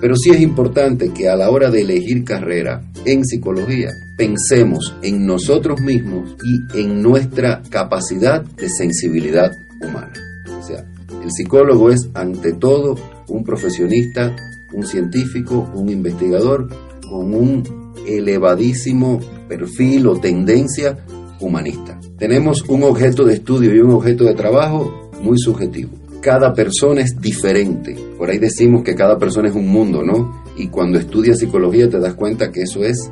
pero 0.00 0.16
sí 0.16 0.30
es 0.30 0.40
importante 0.40 1.12
que 1.12 1.28
a 1.28 1.36
la 1.36 1.50
hora 1.50 1.70
de 1.70 1.82
elegir 1.82 2.24
carrera 2.24 2.82
en 3.04 3.24
psicología 3.24 3.90
pensemos 4.16 4.94
en 5.02 5.26
nosotros 5.26 5.80
mismos 5.80 6.36
y 6.44 6.80
en 6.80 7.02
nuestra 7.02 7.62
capacidad 7.70 8.42
de 8.42 8.68
sensibilidad 8.68 9.50
humana. 9.80 10.12
O 10.58 10.62
sea, 10.62 10.84
el 11.22 11.30
psicólogo 11.30 11.90
es 11.90 12.08
ante 12.14 12.52
todo 12.52 12.96
un 13.28 13.44
profesionista, 13.44 14.34
un 14.72 14.86
científico, 14.86 15.70
un 15.74 15.88
investigador 15.88 16.68
con 17.08 17.34
un 17.34 17.94
elevadísimo 18.06 19.20
perfil 19.48 20.06
o 20.06 20.18
tendencia 20.18 20.98
humanista. 21.40 21.98
Tenemos 22.18 22.62
un 22.68 22.82
objeto 22.82 23.24
de 23.24 23.34
estudio 23.34 23.74
y 23.74 23.80
un 23.80 23.92
objeto 23.92 24.24
de 24.24 24.34
trabajo 24.34 25.10
muy 25.22 25.38
subjetivo 25.38 26.07
cada 26.28 26.52
persona 26.52 27.00
es 27.00 27.18
diferente. 27.18 27.96
Por 28.18 28.28
ahí 28.28 28.36
decimos 28.36 28.84
que 28.84 28.94
cada 28.94 29.16
persona 29.16 29.48
es 29.48 29.54
un 29.54 29.66
mundo, 29.66 30.02
¿no? 30.02 30.42
Y 30.58 30.68
cuando 30.68 30.98
estudias 30.98 31.38
psicología 31.38 31.88
te 31.88 31.98
das 31.98 32.12
cuenta 32.12 32.52
que 32.52 32.64
eso 32.64 32.84
es 32.84 33.08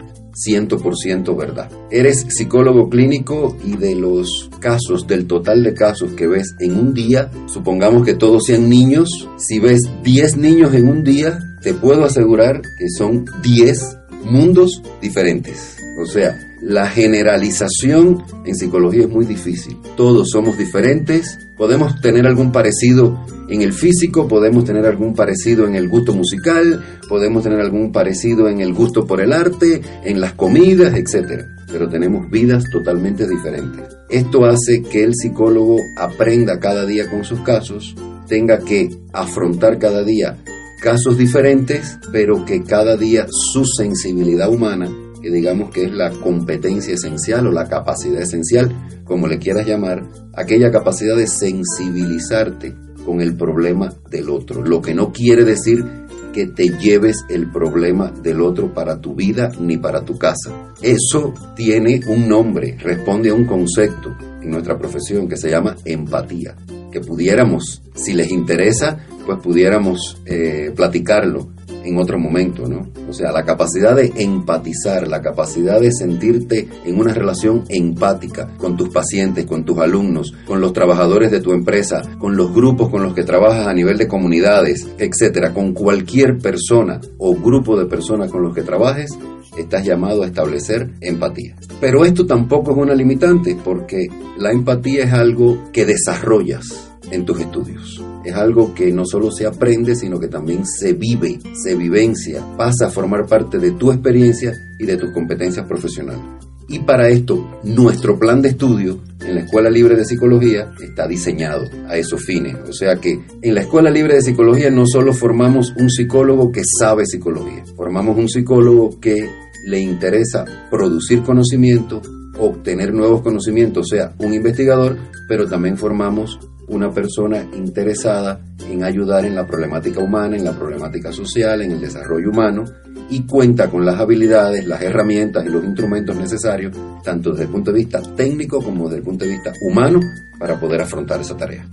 100% 0.46 1.34
verdad. 1.34 1.70
Eres 1.90 2.26
psicólogo 2.28 2.90
clínico 2.90 3.56
y 3.64 3.78
de 3.78 3.94
los 3.94 4.50
casos, 4.60 5.06
del 5.06 5.26
total 5.26 5.62
de 5.62 5.72
casos 5.72 6.12
que 6.12 6.26
ves 6.26 6.56
en 6.60 6.78
un 6.78 6.92
día, 6.92 7.30
supongamos 7.46 8.04
que 8.04 8.12
todos 8.12 8.44
sean 8.44 8.68
niños, 8.68 9.08
si 9.38 9.60
ves 9.60 9.80
10 10.02 10.36
niños 10.36 10.74
en 10.74 10.86
un 10.86 11.02
día, 11.02 11.38
te 11.62 11.72
puedo 11.72 12.04
asegurar 12.04 12.60
que 12.60 12.90
son 12.98 13.24
10 13.42 13.96
mundos 14.24 14.82
diferentes. 15.00 15.78
O 16.02 16.04
sea, 16.04 16.36
la 16.66 16.88
generalización 16.88 18.24
en 18.44 18.56
psicología 18.56 19.02
es 19.02 19.08
muy 19.08 19.24
difícil. 19.24 19.76
Todos 19.96 20.30
somos 20.30 20.58
diferentes, 20.58 21.38
podemos 21.56 22.00
tener 22.00 22.26
algún 22.26 22.50
parecido 22.50 23.24
en 23.48 23.62
el 23.62 23.72
físico, 23.72 24.26
podemos 24.26 24.64
tener 24.64 24.84
algún 24.84 25.14
parecido 25.14 25.68
en 25.68 25.76
el 25.76 25.88
gusto 25.88 26.12
musical, 26.12 26.84
podemos 27.08 27.44
tener 27.44 27.60
algún 27.60 27.92
parecido 27.92 28.48
en 28.48 28.60
el 28.60 28.74
gusto 28.74 29.06
por 29.06 29.20
el 29.20 29.32
arte, 29.32 29.80
en 30.02 30.20
las 30.20 30.32
comidas, 30.32 30.94
etc. 30.94 31.44
Pero 31.70 31.88
tenemos 31.88 32.28
vidas 32.30 32.64
totalmente 32.72 33.28
diferentes. 33.28 33.84
Esto 34.10 34.44
hace 34.44 34.82
que 34.82 35.04
el 35.04 35.14
psicólogo 35.14 35.76
aprenda 35.96 36.58
cada 36.58 36.84
día 36.84 37.08
con 37.08 37.24
sus 37.24 37.42
casos, 37.42 37.94
tenga 38.26 38.58
que 38.58 38.88
afrontar 39.12 39.78
cada 39.78 40.02
día 40.02 40.36
casos 40.82 41.16
diferentes, 41.16 41.96
pero 42.10 42.44
que 42.44 42.64
cada 42.64 42.96
día 42.96 43.26
su 43.30 43.64
sensibilidad 43.64 44.52
humana 44.52 44.90
que 45.20 45.30
digamos 45.30 45.70
que 45.70 45.84
es 45.84 45.92
la 45.92 46.10
competencia 46.10 46.94
esencial 46.94 47.46
o 47.46 47.52
la 47.52 47.68
capacidad 47.68 48.20
esencial, 48.20 49.02
como 49.04 49.26
le 49.26 49.38
quieras 49.38 49.66
llamar, 49.66 50.04
aquella 50.34 50.70
capacidad 50.70 51.16
de 51.16 51.26
sensibilizarte 51.26 52.74
con 53.04 53.20
el 53.20 53.36
problema 53.36 53.92
del 54.10 54.30
otro, 54.30 54.62
lo 54.62 54.82
que 54.82 54.94
no 54.94 55.12
quiere 55.12 55.44
decir 55.44 55.84
que 56.32 56.48
te 56.48 56.68
lleves 56.68 57.24
el 57.30 57.50
problema 57.50 58.10
del 58.10 58.42
otro 58.42 58.74
para 58.74 59.00
tu 59.00 59.14
vida 59.14 59.52
ni 59.58 59.78
para 59.78 60.04
tu 60.04 60.18
casa. 60.18 60.74
Eso 60.82 61.32
tiene 61.54 62.00
un 62.08 62.28
nombre, 62.28 62.76
responde 62.78 63.30
a 63.30 63.34
un 63.34 63.46
concepto 63.46 64.14
en 64.42 64.50
nuestra 64.50 64.76
profesión 64.76 65.28
que 65.28 65.38
se 65.38 65.48
llama 65.48 65.76
empatía, 65.84 66.54
que 66.92 67.00
pudiéramos, 67.00 67.82
si 67.94 68.12
les 68.12 68.30
interesa, 68.30 68.98
pues 69.24 69.38
pudiéramos 69.38 70.20
eh, 70.26 70.72
platicarlo 70.76 71.55
en 71.86 71.98
otro 71.98 72.18
momento, 72.18 72.68
¿no? 72.68 72.88
O 73.08 73.12
sea, 73.12 73.32
la 73.32 73.44
capacidad 73.44 73.94
de 73.94 74.12
empatizar, 74.16 75.06
la 75.08 75.22
capacidad 75.22 75.80
de 75.80 75.92
sentirte 75.92 76.68
en 76.84 76.98
una 76.98 77.14
relación 77.14 77.64
empática 77.68 78.48
con 78.58 78.76
tus 78.76 78.88
pacientes, 78.88 79.46
con 79.46 79.64
tus 79.64 79.78
alumnos, 79.78 80.34
con 80.46 80.60
los 80.60 80.72
trabajadores 80.72 81.30
de 81.30 81.40
tu 81.40 81.52
empresa, 81.52 82.02
con 82.18 82.36
los 82.36 82.52
grupos 82.52 82.90
con 82.90 83.02
los 83.02 83.14
que 83.14 83.22
trabajas 83.22 83.66
a 83.66 83.74
nivel 83.74 83.96
de 83.98 84.08
comunidades, 84.08 84.86
etcétera, 84.98 85.54
con 85.54 85.72
cualquier 85.72 86.38
persona 86.38 87.00
o 87.18 87.34
grupo 87.34 87.78
de 87.78 87.86
personas 87.86 88.30
con 88.30 88.42
los 88.42 88.54
que 88.54 88.62
trabajes, 88.62 89.16
estás 89.56 89.84
llamado 89.84 90.22
a 90.22 90.26
establecer 90.26 90.90
empatía. 91.00 91.56
Pero 91.80 92.04
esto 92.04 92.26
tampoco 92.26 92.72
es 92.72 92.76
una 92.76 92.94
limitante 92.94 93.56
porque 93.62 94.08
la 94.38 94.50
empatía 94.50 95.04
es 95.04 95.12
algo 95.12 95.70
que 95.72 95.86
desarrollas 95.86 96.92
en 97.10 97.24
tus 97.24 97.40
estudios. 97.40 98.02
Es 98.26 98.34
algo 98.34 98.74
que 98.74 98.92
no 98.92 99.06
solo 99.06 99.30
se 99.30 99.46
aprende, 99.46 99.94
sino 99.94 100.18
que 100.18 100.26
también 100.26 100.66
se 100.66 100.94
vive, 100.94 101.38
se 101.54 101.76
vivencia, 101.76 102.44
pasa 102.56 102.88
a 102.88 102.90
formar 102.90 103.24
parte 103.24 103.60
de 103.60 103.70
tu 103.70 103.92
experiencia 103.92 104.52
y 104.80 104.84
de 104.84 104.96
tus 104.96 105.12
competencias 105.12 105.64
profesionales. 105.64 106.24
Y 106.68 106.80
para 106.80 107.08
esto, 107.08 107.60
nuestro 107.62 108.18
plan 108.18 108.42
de 108.42 108.48
estudio 108.48 108.98
en 109.24 109.36
la 109.36 109.42
Escuela 109.42 109.70
Libre 109.70 109.94
de 109.94 110.04
Psicología 110.04 110.72
está 110.82 111.06
diseñado 111.06 111.66
a 111.86 111.96
esos 111.96 112.20
fines. 112.24 112.56
O 112.68 112.72
sea 112.72 112.96
que 112.96 113.16
en 113.42 113.54
la 113.54 113.60
Escuela 113.60 113.90
Libre 113.90 114.14
de 114.14 114.22
Psicología 114.22 114.72
no 114.72 114.86
solo 114.88 115.12
formamos 115.12 115.72
un 115.76 115.88
psicólogo 115.88 116.50
que 116.50 116.62
sabe 116.80 117.06
psicología, 117.06 117.62
formamos 117.76 118.18
un 118.18 118.28
psicólogo 118.28 118.98
que 118.98 119.24
le 119.68 119.78
interesa 119.78 120.44
producir 120.68 121.22
conocimiento, 121.22 122.02
obtener 122.40 122.92
nuevos 122.92 123.22
conocimientos, 123.22 123.86
o 123.86 123.96
sea, 123.96 124.14
un 124.18 124.34
investigador, 124.34 124.96
pero 125.28 125.46
también 125.46 125.78
formamos 125.78 126.40
una 126.68 126.90
persona 126.90 127.46
interesada 127.54 128.40
en 128.68 128.84
ayudar 128.84 129.24
en 129.24 129.34
la 129.34 129.46
problemática 129.46 130.00
humana, 130.00 130.36
en 130.36 130.44
la 130.44 130.52
problemática 130.52 131.12
social, 131.12 131.62
en 131.62 131.72
el 131.72 131.80
desarrollo 131.80 132.30
humano 132.30 132.64
y 133.08 133.22
cuenta 133.26 133.70
con 133.70 133.84
las 133.84 134.00
habilidades, 134.00 134.66
las 134.66 134.82
herramientas 134.82 135.44
y 135.46 135.48
los 135.48 135.64
instrumentos 135.64 136.16
necesarios, 136.16 136.76
tanto 137.04 137.30
desde 137.30 137.44
el 137.44 137.50
punto 137.50 137.72
de 137.72 137.78
vista 137.78 138.02
técnico 138.16 138.62
como 138.62 138.84
desde 138.84 138.98
el 138.98 139.04
punto 139.04 139.24
de 139.24 139.32
vista 139.32 139.52
humano, 139.68 140.00
para 140.38 140.58
poder 140.58 140.82
afrontar 140.82 141.20
esa 141.20 141.36
tarea. 141.36 141.66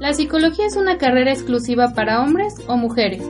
¿La 0.00 0.14
psicología 0.14 0.66
es 0.66 0.76
una 0.76 0.96
carrera 0.96 1.32
exclusiva 1.32 1.92
para 1.94 2.22
hombres 2.22 2.54
o 2.66 2.76
mujeres? 2.76 3.22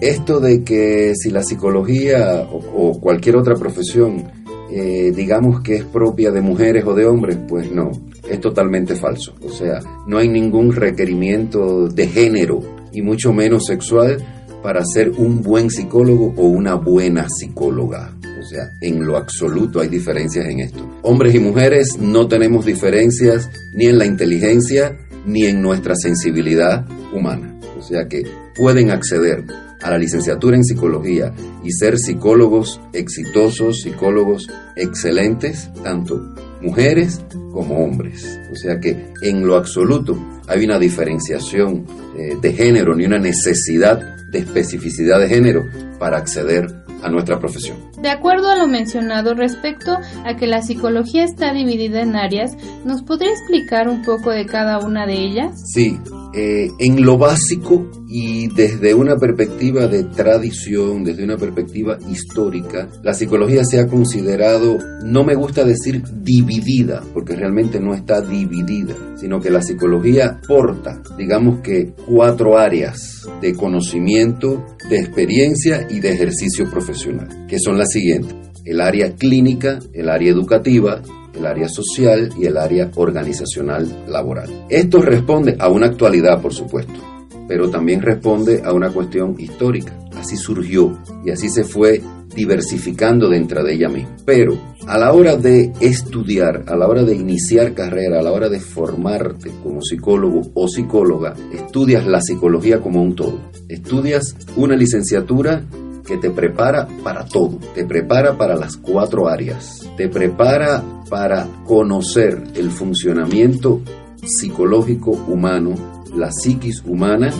Esto 0.00 0.38
de 0.38 0.62
que 0.62 1.14
si 1.16 1.30
la 1.30 1.42
psicología 1.42 2.46
o, 2.52 3.00
cualquier 3.00 3.36
otra 3.36 3.56
profesión 3.56 4.30
eh, 4.70 5.12
digamos 5.14 5.62
que 5.62 5.76
es 5.76 5.84
propia 5.84 6.30
de 6.30 6.40
mujeres 6.40 6.84
o 6.86 6.94
de 6.94 7.06
hombres, 7.06 7.38
pues 7.48 7.70
no, 7.70 7.90
es 8.28 8.40
totalmente 8.40 8.94
falso. 8.94 9.34
O 9.42 9.50
sea, 9.50 9.80
no 10.06 10.18
hay 10.18 10.28
ningún 10.28 10.72
requerimiento 10.72 11.88
de 11.88 12.06
género 12.06 12.60
y 12.92 13.02
mucho 13.02 13.32
menos 13.32 13.64
sexual 13.66 14.18
para 14.62 14.84
ser 14.84 15.10
un 15.10 15.42
buen 15.42 15.70
psicólogo 15.70 16.34
o 16.36 16.46
una 16.46 16.74
buena 16.74 17.28
psicóloga. 17.28 18.14
O 18.38 18.42
sea, 18.42 18.70
en 18.80 19.04
lo 19.04 19.16
absoluto 19.16 19.80
hay 19.80 19.88
diferencias 19.88 20.46
en 20.46 20.60
esto. 20.60 20.86
Hombres 21.02 21.34
y 21.34 21.38
mujeres 21.38 21.98
no 21.98 22.28
tenemos 22.28 22.64
diferencias 22.64 23.50
ni 23.74 23.86
en 23.86 23.98
la 23.98 24.06
inteligencia 24.06 24.96
ni 25.26 25.46
en 25.46 25.60
nuestra 25.60 25.94
sensibilidad 25.94 26.86
humana. 27.12 27.58
O 27.78 27.82
sea 27.82 28.08
que 28.08 28.24
pueden 28.56 28.90
acceder 28.90 29.44
a 29.82 29.90
la 29.90 29.98
licenciatura 29.98 30.56
en 30.56 30.64
psicología 30.64 31.32
y 31.62 31.72
ser 31.72 31.98
psicólogos 31.98 32.80
exitosos, 32.92 33.82
psicólogos 33.82 34.48
excelentes, 34.76 35.70
tanto 35.82 36.34
mujeres 36.60 37.20
como 37.52 37.84
hombres. 37.84 38.38
O 38.52 38.56
sea 38.56 38.80
que 38.80 39.12
en 39.22 39.46
lo 39.46 39.56
absoluto 39.56 40.18
hay 40.46 40.64
una 40.64 40.78
diferenciación 40.78 41.86
eh, 42.16 42.36
de 42.40 42.52
género 42.52 42.94
ni 42.94 43.04
una 43.04 43.18
necesidad 43.18 44.16
de 44.30 44.40
especificidad 44.40 45.20
de 45.20 45.28
género 45.28 45.64
para 45.98 46.18
acceder 46.18 46.66
a 47.02 47.10
nuestra 47.10 47.38
profesión. 47.38 47.78
De 48.00 48.10
acuerdo 48.10 48.50
a 48.50 48.56
lo 48.56 48.66
mencionado 48.66 49.34
respecto 49.34 49.98
a 50.24 50.36
que 50.36 50.46
la 50.46 50.62
psicología 50.62 51.24
está 51.24 51.52
dividida 51.52 52.02
en 52.02 52.16
áreas, 52.16 52.56
¿nos 52.84 53.02
podría 53.02 53.30
explicar 53.30 53.88
un 53.88 54.02
poco 54.02 54.30
de 54.30 54.46
cada 54.46 54.78
una 54.78 55.06
de 55.06 55.14
ellas? 55.14 55.52
Sí, 55.72 55.98
eh, 56.34 56.70
en 56.78 57.04
lo 57.04 57.16
básico 57.16 57.90
y 58.06 58.48
desde 58.48 58.92
una 58.92 59.16
perspectiva 59.16 59.86
de 59.86 60.04
tradición, 60.04 61.02
desde 61.02 61.24
una 61.24 61.38
perspectiva 61.38 61.98
histórica, 62.08 62.88
la 63.02 63.14
psicología 63.14 63.64
se 63.64 63.80
ha 63.80 63.86
considerado, 63.86 64.78
no 65.04 65.24
me 65.24 65.34
gusta 65.34 65.64
decir 65.64 66.02
dividida, 66.22 67.02
porque 67.14 67.34
realmente 67.34 67.80
no 67.80 67.94
está 67.94 68.20
dividida, 68.20 68.94
sino 69.16 69.40
que 69.40 69.50
la 69.50 69.62
psicología 69.62 70.38
porta, 70.46 71.00
digamos 71.16 71.60
que, 71.60 71.94
cuatro 72.06 72.58
áreas 72.58 73.26
de 73.40 73.54
conocimiento, 73.54 74.64
de 74.88 74.98
experiencia 74.98 75.86
y 75.90 76.00
de 76.00 76.12
ejercicio 76.12 76.68
profesional, 76.70 77.46
que 77.46 77.58
son 77.58 77.78
las 77.78 77.90
siguientes. 77.90 78.34
El 78.64 78.80
área 78.80 79.14
clínica, 79.14 79.78
el 79.92 80.08
área 80.08 80.30
educativa, 80.30 81.02
el 81.34 81.46
área 81.46 81.68
social 81.68 82.30
y 82.38 82.46
el 82.46 82.56
área 82.56 82.90
organizacional 82.96 84.04
laboral. 84.08 84.66
Esto 84.68 85.00
responde 85.00 85.56
a 85.58 85.68
una 85.68 85.86
actualidad, 85.86 86.40
por 86.42 86.52
supuesto, 86.52 87.00
pero 87.46 87.70
también 87.70 88.02
responde 88.02 88.62
a 88.64 88.72
una 88.72 88.90
cuestión 88.90 89.36
histórica. 89.38 89.96
Así 90.16 90.36
surgió 90.36 90.98
y 91.24 91.30
así 91.30 91.48
se 91.48 91.64
fue 91.64 92.02
diversificando 92.34 93.28
dentro 93.28 93.62
de 93.64 93.74
ella 93.74 93.88
misma. 93.88 94.16
Pero 94.24 94.58
a 94.86 94.98
la 94.98 95.12
hora 95.12 95.36
de 95.36 95.72
estudiar, 95.80 96.64
a 96.66 96.76
la 96.76 96.86
hora 96.86 97.04
de 97.04 97.14
iniciar 97.14 97.74
carrera, 97.74 98.20
a 98.20 98.22
la 98.22 98.32
hora 98.32 98.48
de 98.48 98.60
formarte 98.60 99.50
como 99.62 99.82
psicólogo 99.82 100.42
o 100.54 100.68
psicóloga, 100.68 101.34
estudias 101.52 102.06
la 102.06 102.20
psicología 102.20 102.80
como 102.80 103.02
un 103.02 103.14
todo. 103.14 103.38
Estudias 103.68 104.36
una 104.56 104.76
licenciatura 104.76 105.64
que 106.06 106.16
te 106.16 106.30
prepara 106.30 106.88
para 107.04 107.26
todo, 107.26 107.58
te 107.74 107.84
prepara 107.84 108.38
para 108.38 108.56
las 108.56 108.78
cuatro 108.78 109.28
áreas, 109.28 109.86
te 109.96 110.08
prepara 110.08 110.82
para 111.10 111.46
conocer 111.64 112.42
el 112.54 112.70
funcionamiento 112.70 113.82
psicológico 114.24 115.10
humano, 115.10 115.74
la 116.16 116.32
psiquis 116.32 116.82
humana 116.86 117.30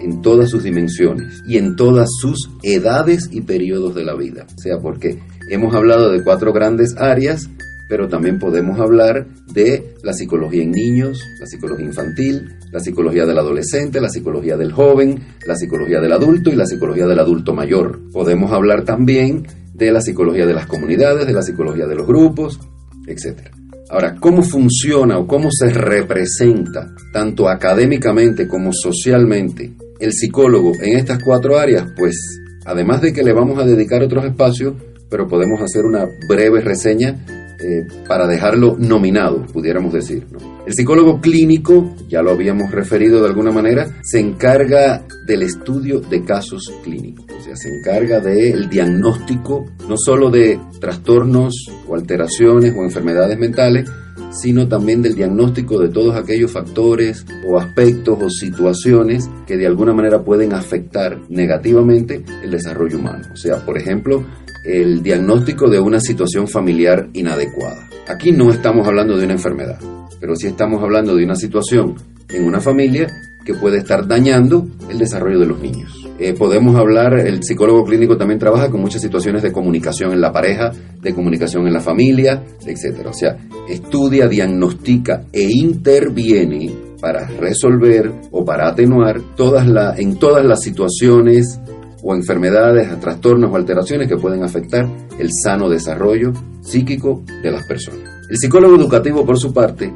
en 0.00 0.22
todas 0.22 0.50
sus 0.50 0.62
dimensiones 0.62 1.42
y 1.46 1.58
en 1.58 1.76
todas 1.76 2.08
sus 2.20 2.50
edades 2.62 3.28
y 3.32 3.40
periodos 3.42 3.94
de 3.94 4.04
la 4.04 4.14
vida. 4.14 4.46
O 4.56 4.60
sea, 4.60 4.78
porque 4.78 5.18
hemos 5.50 5.74
hablado 5.74 6.10
de 6.10 6.22
cuatro 6.22 6.52
grandes 6.52 6.96
áreas 6.96 7.48
pero 7.88 8.08
también 8.08 8.38
podemos 8.38 8.80
hablar 8.80 9.26
de 9.52 9.94
la 10.02 10.12
psicología 10.12 10.62
en 10.62 10.72
niños, 10.72 11.22
la 11.38 11.46
psicología 11.46 11.86
infantil, 11.86 12.56
la 12.72 12.80
psicología 12.80 13.26
del 13.26 13.38
adolescente, 13.38 14.00
la 14.00 14.08
psicología 14.08 14.56
del 14.56 14.72
joven, 14.72 15.20
la 15.46 15.54
psicología 15.54 16.00
del 16.00 16.12
adulto 16.12 16.50
y 16.50 16.56
la 16.56 16.66
psicología 16.66 17.06
del 17.06 17.20
adulto 17.20 17.54
mayor. 17.54 18.00
Podemos 18.12 18.50
hablar 18.52 18.84
también 18.84 19.46
de 19.72 19.92
la 19.92 20.00
psicología 20.00 20.46
de 20.46 20.54
las 20.54 20.66
comunidades, 20.66 21.26
de 21.26 21.32
la 21.32 21.42
psicología 21.42 21.86
de 21.86 21.94
los 21.94 22.06
grupos, 22.06 22.58
etc. 23.06 23.50
Ahora, 23.88 24.16
¿cómo 24.18 24.42
funciona 24.42 25.18
o 25.18 25.28
cómo 25.28 25.50
se 25.52 25.70
representa, 25.70 26.92
tanto 27.12 27.48
académicamente 27.48 28.48
como 28.48 28.72
socialmente, 28.72 29.74
el 30.00 30.12
psicólogo 30.12 30.72
en 30.80 30.98
estas 30.98 31.22
cuatro 31.22 31.58
áreas? 31.58 31.86
Pues, 31.96 32.16
además 32.64 33.00
de 33.02 33.12
que 33.12 33.22
le 33.22 33.32
vamos 33.32 33.58
a 33.58 33.64
dedicar 33.64 34.02
otros 34.02 34.24
espacios, 34.24 34.74
pero 35.08 35.28
podemos 35.28 35.60
hacer 35.60 35.84
una 35.84 36.06
breve 36.28 36.60
reseña 36.60 37.24
eh, 37.58 37.86
para 38.06 38.26
dejarlo 38.26 38.76
nominado, 38.78 39.46
pudiéramos 39.46 39.92
decir. 39.92 40.26
El 40.66 40.74
psicólogo 40.74 41.20
clínico, 41.20 41.94
ya 42.08 42.20
lo 42.20 42.32
habíamos 42.32 42.70
referido 42.70 43.20
de 43.20 43.28
alguna 43.28 43.50
manera, 43.50 43.86
se 44.02 44.20
encarga 44.20 45.06
del 45.26 45.42
estudio 45.42 46.00
de 46.00 46.22
casos 46.22 46.70
clínicos, 46.84 47.24
o 47.34 47.42
sea, 47.42 47.56
se 47.56 47.70
encarga 47.74 48.20
del 48.20 48.68
diagnóstico 48.68 49.64
no 49.88 49.96
solo 49.96 50.30
de 50.30 50.60
trastornos 50.80 51.54
o 51.88 51.94
alteraciones 51.94 52.74
o 52.76 52.82
enfermedades 52.82 53.38
mentales, 53.38 53.88
sino 54.30 54.68
también 54.68 55.02
del 55.02 55.14
diagnóstico 55.14 55.78
de 55.78 55.88
todos 55.88 56.16
aquellos 56.16 56.52
factores 56.52 57.24
o 57.46 57.58
aspectos 57.58 58.18
o 58.20 58.28
situaciones 58.30 59.28
que 59.46 59.56
de 59.56 59.66
alguna 59.66 59.92
manera 59.92 60.22
pueden 60.22 60.52
afectar 60.52 61.18
negativamente 61.28 62.24
el 62.42 62.50
desarrollo 62.50 62.98
humano. 62.98 63.24
O 63.32 63.36
sea, 63.36 63.64
por 63.64 63.78
ejemplo, 63.78 64.24
el 64.64 65.02
diagnóstico 65.02 65.68
de 65.70 65.78
una 65.78 66.00
situación 66.00 66.48
familiar 66.48 67.08
inadecuada. 67.12 67.88
Aquí 68.08 68.32
no 68.32 68.50
estamos 68.50 68.86
hablando 68.86 69.16
de 69.16 69.24
una 69.24 69.34
enfermedad, 69.34 69.78
pero 70.20 70.36
sí 70.36 70.48
estamos 70.48 70.82
hablando 70.82 71.14
de 71.14 71.24
una 71.24 71.36
situación 71.36 71.94
en 72.28 72.44
una 72.44 72.60
familia 72.60 73.06
que 73.44 73.54
puede 73.54 73.78
estar 73.78 74.06
dañando 74.06 74.66
el 74.90 74.98
desarrollo 74.98 75.38
de 75.38 75.46
los 75.46 75.60
niños. 75.60 75.95
Eh, 76.18 76.32
podemos 76.32 76.76
hablar, 76.76 77.18
el 77.18 77.42
psicólogo 77.42 77.84
clínico 77.84 78.16
también 78.16 78.38
trabaja 78.38 78.70
con 78.70 78.80
muchas 78.80 79.02
situaciones 79.02 79.42
de 79.42 79.52
comunicación 79.52 80.12
en 80.12 80.20
la 80.20 80.32
pareja, 80.32 80.72
de 81.02 81.14
comunicación 81.14 81.66
en 81.66 81.74
la 81.74 81.80
familia, 81.80 82.42
etc. 82.64 83.06
O 83.06 83.12
sea, 83.12 83.36
estudia, 83.68 84.26
diagnostica 84.26 85.24
e 85.30 85.42
interviene 85.42 86.72
para 87.00 87.26
resolver 87.26 88.10
o 88.30 88.44
para 88.44 88.68
atenuar 88.68 89.20
todas 89.36 89.66
la, 89.66 89.94
en 89.96 90.16
todas 90.18 90.44
las 90.44 90.62
situaciones 90.62 91.60
o 92.02 92.14
enfermedades, 92.14 92.98
trastornos 92.98 93.52
o 93.52 93.56
alteraciones 93.56 94.08
que 94.08 94.16
pueden 94.16 94.42
afectar 94.42 94.88
el 95.18 95.28
sano 95.32 95.68
desarrollo 95.68 96.32
psíquico 96.62 97.22
de 97.42 97.50
las 97.50 97.66
personas. 97.66 98.10
El 98.30 98.38
psicólogo 98.38 98.76
educativo, 98.76 99.26
por 99.26 99.38
su 99.38 99.52
parte, 99.52 99.92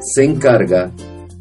se 0.00 0.24
encarga 0.24 0.92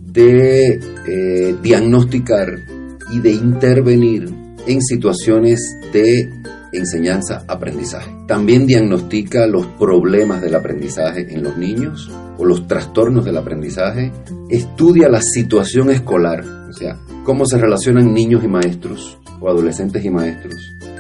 de 0.02 0.80
eh, 1.08 1.56
diagnosticar 1.62 2.77
y 3.12 3.20
de 3.20 3.32
intervenir 3.32 4.30
en 4.68 4.82
situaciones 4.82 5.78
de 5.94 6.30
enseñanza-aprendizaje. 6.72 8.12
También 8.28 8.66
diagnostica 8.66 9.48
los 9.48 9.66
problemas 9.66 10.42
del 10.42 10.56
aprendizaje 10.56 11.34
en 11.34 11.44
los 11.44 11.58
niños 11.58 12.12
o 12.38 12.46
los 12.46 12.68
trastornos 12.68 13.26
del 13.26 13.38
aprendizaje. 13.38 14.12
Estudia 14.50 15.10
la 15.10 15.22
situación 15.22 15.90
escolar, 15.90 16.44
o 16.70 16.74
sea, 16.74 16.98
cómo 17.24 17.46
se 17.46 17.58
relacionan 17.58 18.14
niños 18.14 18.44
y 18.44 18.48
maestros, 18.48 19.18
o 19.40 19.50
adolescentes 19.50 20.04
y 20.04 20.10
maestros. 20.10 20.56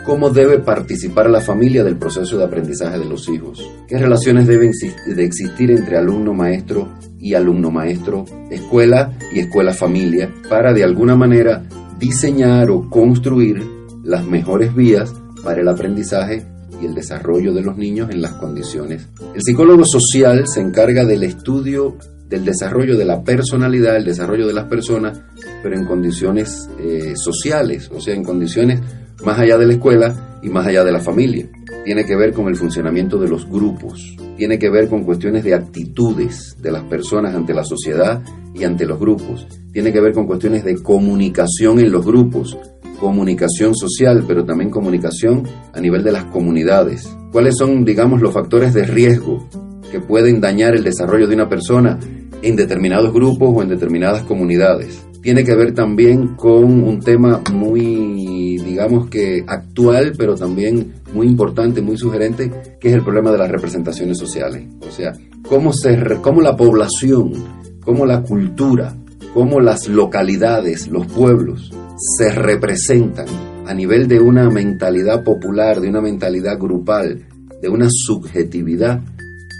¿Cómo 0.05 0.29
debe 0.29 0.59
participar 0.59 1.29
la 1.29 1.41
familia 1.41 1.83
del 1.83 1.97
proceso 1.97 2.37
de 2.37 2.45
aprendizaje 2.45 2.97
de 2.97 3.05
los 3.05 3.27
hijos? 3.27 3.69
¿Qué 3.89 3.97
relaciones 3.97 4.47
deben 4.47 4.71
de 5.05 5.23
existir 5.25 5.69
entre 5.69 5.97
alumno-maestro 5.97 6.87
y 7.19 7.33
alumno-maestro, 7.33 8.23
escuela 8.49 9.11
y 9.33 9.39
escuela-familia, 9.39 10.31
para 10.49 10.71
de 10.71 10.85
alguna 10.85 11.17
manera 11.17 11.63
diseñar 11.99 12.69
o 12.69 12.89
construir 12.89 13.63
las 14.03 14.25
mejores 14.25 14.73
vías 14.75 15.13
para 15.43 15.61
el 15.61 15.67
aprendizaje 15.67 16.45
y 16.81 16.85
el 16.85 16.93
desarrollo 16.93 17.53
de 17.53 17.61
los 17.61 17.77
niños 17.77 18.09
en 18.11 18.21
las 18.21 18.33
condiciones. 18.33 19.07
El 19.33 19.41
psicólogo 19.41 19.83
social 19.85 20.43
se 20.47 20.61
encarga 20.61 21.05
del 21.05 21.23
estudio 21.23 21.97
del 22.29 22.43
desarrollo 22.43 22.97
de 22.97 23.05
la 23.05 23.23
personalidad, 23.23 23.95
el 23.95 24.05
desarrollo 24.05 24.47
de 24.47 24.53
las 24.53 24.65
personas, 24.65 25.21
pero 25.63 25.77
en 25.77 25.85
condiciones 25.85 26.69
eh, 26.79 27.13
sociales, 27.15 27.89
o 27.93 28.01
sea, 28.01 28.15
en 28.15 28.23
condiciones 28.23 28.81
más 29.23 29.39
allá 29.39 29.57
de 29.57 29.65
la 29.65 29.73
escuela 29.73 30.39
y 30.41 30.49
más 30.49 30.67
allá 30.67 30.83
de 30.83 30.91
la 30.91 30.99
familia. 30.99 31.47
Tiene 31.85 32.05
que 32.05 32.15
ver 32.15 32.33
con 32.33 32.47
el 32.47 32.55
funcionamiento 32.55 33.17
de 33.17 33.29
los 33.29 33.49
grupos, 33.49 34.17
tiene 34.37 34.59
que 34.59 34.69
ver 34.69 34.87
con 34.87 35.03
cuestiones 35.03 35.43
de 35.43 35.53
actitudes 35.53 36.55
de 36.61 36.71
las 36.71 36.83
personas 36.83 37.35
ante 37.35 37.53
la 37.53 37.63
sociedad 37.63 38.21
y 38.53 38.63
ante 38.63 38.85
los 38.85 38.99
grupos, 38.99 39.47
tiene 39.71 39.91
que 39.91 39.99
ver 39.99 40.13
con 40.13 40.25
cuestiones 40.25 40.63
de 40.63 40.81
comunicación 40.81 41.79
en 41.79 41.91
los 41.91 42.05
grupos, 42.05 42.57
comunicación 42.99 43.75
social, 43.75 44.23
pero 44.27 44.45
también 44.45 44.69
comunicación 44.69 45.43
a 45.73 45.79
nivel 45.79 46.03
de 46.03 46.11
las 46.11 46.25
comunidades. 46.25 47.07
¿Cuáles 47.31 47.55
son, 47.57 47.83
digamos, 47.83 48.21
los 48.21 48.33
factores 48.33 48.73
de 48.73 48.85
riesgo 48.85 49.47
que 49.91 49.99
pueden 49.99 50.41
dañar 50.41 50.75
el 50.75 50.83
desarrollo 50.83 51.27
de 51.27 51.35
una 51.35 51.49
persona 51.49 51.99
en 52.41 52.55
determinados 52.55 53.13
grupos 53.13 53.49
o 53.53 53.61
en 53.61 53.69
determinadas 53.69 54.23
comunidades. 54.23 55.03
Tiene 55.21 55.43
que 55.43 55.55
ver 55.55 55.73
también 55.73 56.35
con 56.35 56.63
un 56.83 56.99
tema 56.99 57.41
muy, 57.51 58.57
digamos 58.57 59.09
que 59.09 59.43
actual, 59.45 60.13
pero 60.17 60.35
también 60.35 60.93
muy 61.13 61.27
importante, 61.27 61.81
muy 61.81 61.97
sugerente, 61.97 62.51
que 62.79 62.89
es 62.89 62.93
el 62.93 63.03
problema 63.03 63.31
de 63.31 63.39
las 63.39 63.51
representaciones 63.51 64.17
sociales. 64.17 64.65
O 64.87 64.91
sea, 64.91 65.13
cómo, 65.47 65.73
se, 65.73 65.97
cómo 66.21 66.41
la 66.41 66.55
población, 66.55 67.33
cómo 67.81 68.05
la 68.05 68.21
cultura, 68.21 68.95
cómo 69.33 69.59
las 69.59 69.87
localidades, 69.87 70.87
los 70.87 71.07
pueblos, 71.07 71.71
se 72.17 72.31
representan 72.31 73.27
a 73.65 73.73
nivel 73.73 74.07
de 74.07 74.19
una 74.19 74.49
mentalidad 74.49 75.23
popular, 75.23 75.81
de 75.81 75.89
una 75.89 76.01
mentalidad 76.01 76.57
grupal, 76.57 77.25
de 77.61 77.69
una 77.69 77.87
subjetividad 77.89 79.01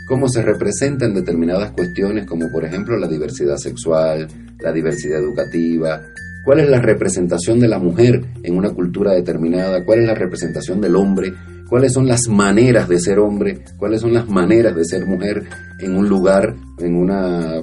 cómo 0.07 0.29
se 0.29 0.41
representan 0.41 1.13
determinadas 1.13 1.71
cuestiones 1.71 2.25
como 2.25 2.49
por 2.49 2.63
ejemplo 2.63 2.97
la 2.97 3.07
diversidad 3.07 3.57
sexual, 3.57 4.27
la 4.59 4.71
diversidad 4.71 5.19
educativa, 5.19 6.01
cuál 6.45 6.61
es 6.61 6.69
la 6.69 6.79
representación 6.79 7.59
de 7.59 7.67
la 7.67 7.79
mujer 7.79 8.21
en 8.43 8.57
una 8.57 8.73
cultura 8.73 9.13
determinada, 9.13 9.83
cuál 9.85 9.99
es 9.99 10.05
la 10.07 10.15
representación 10.15 10.79
del 10.79 10.95
hombre, 10.95 11.33
cuáles 11.69 11.93
son 11.93 12.07
las 12.07 12.27
maneras 12.27 12.87
de 12.87 12.99
ser 12.99 13.19
hombre, 13.19 13.59
cuáles 13.77 14.01
son 14.01 14.13
las 14.13 14.27
maneras 14.29 14.75
de 14.75 14.85
ser 14.85 15.05
mujer 15.05 15.43
en 15.79 15.95
un 15.95 16.07
lugar, 16.07 16.55
en 16.79 16.95
una 16.95 17.61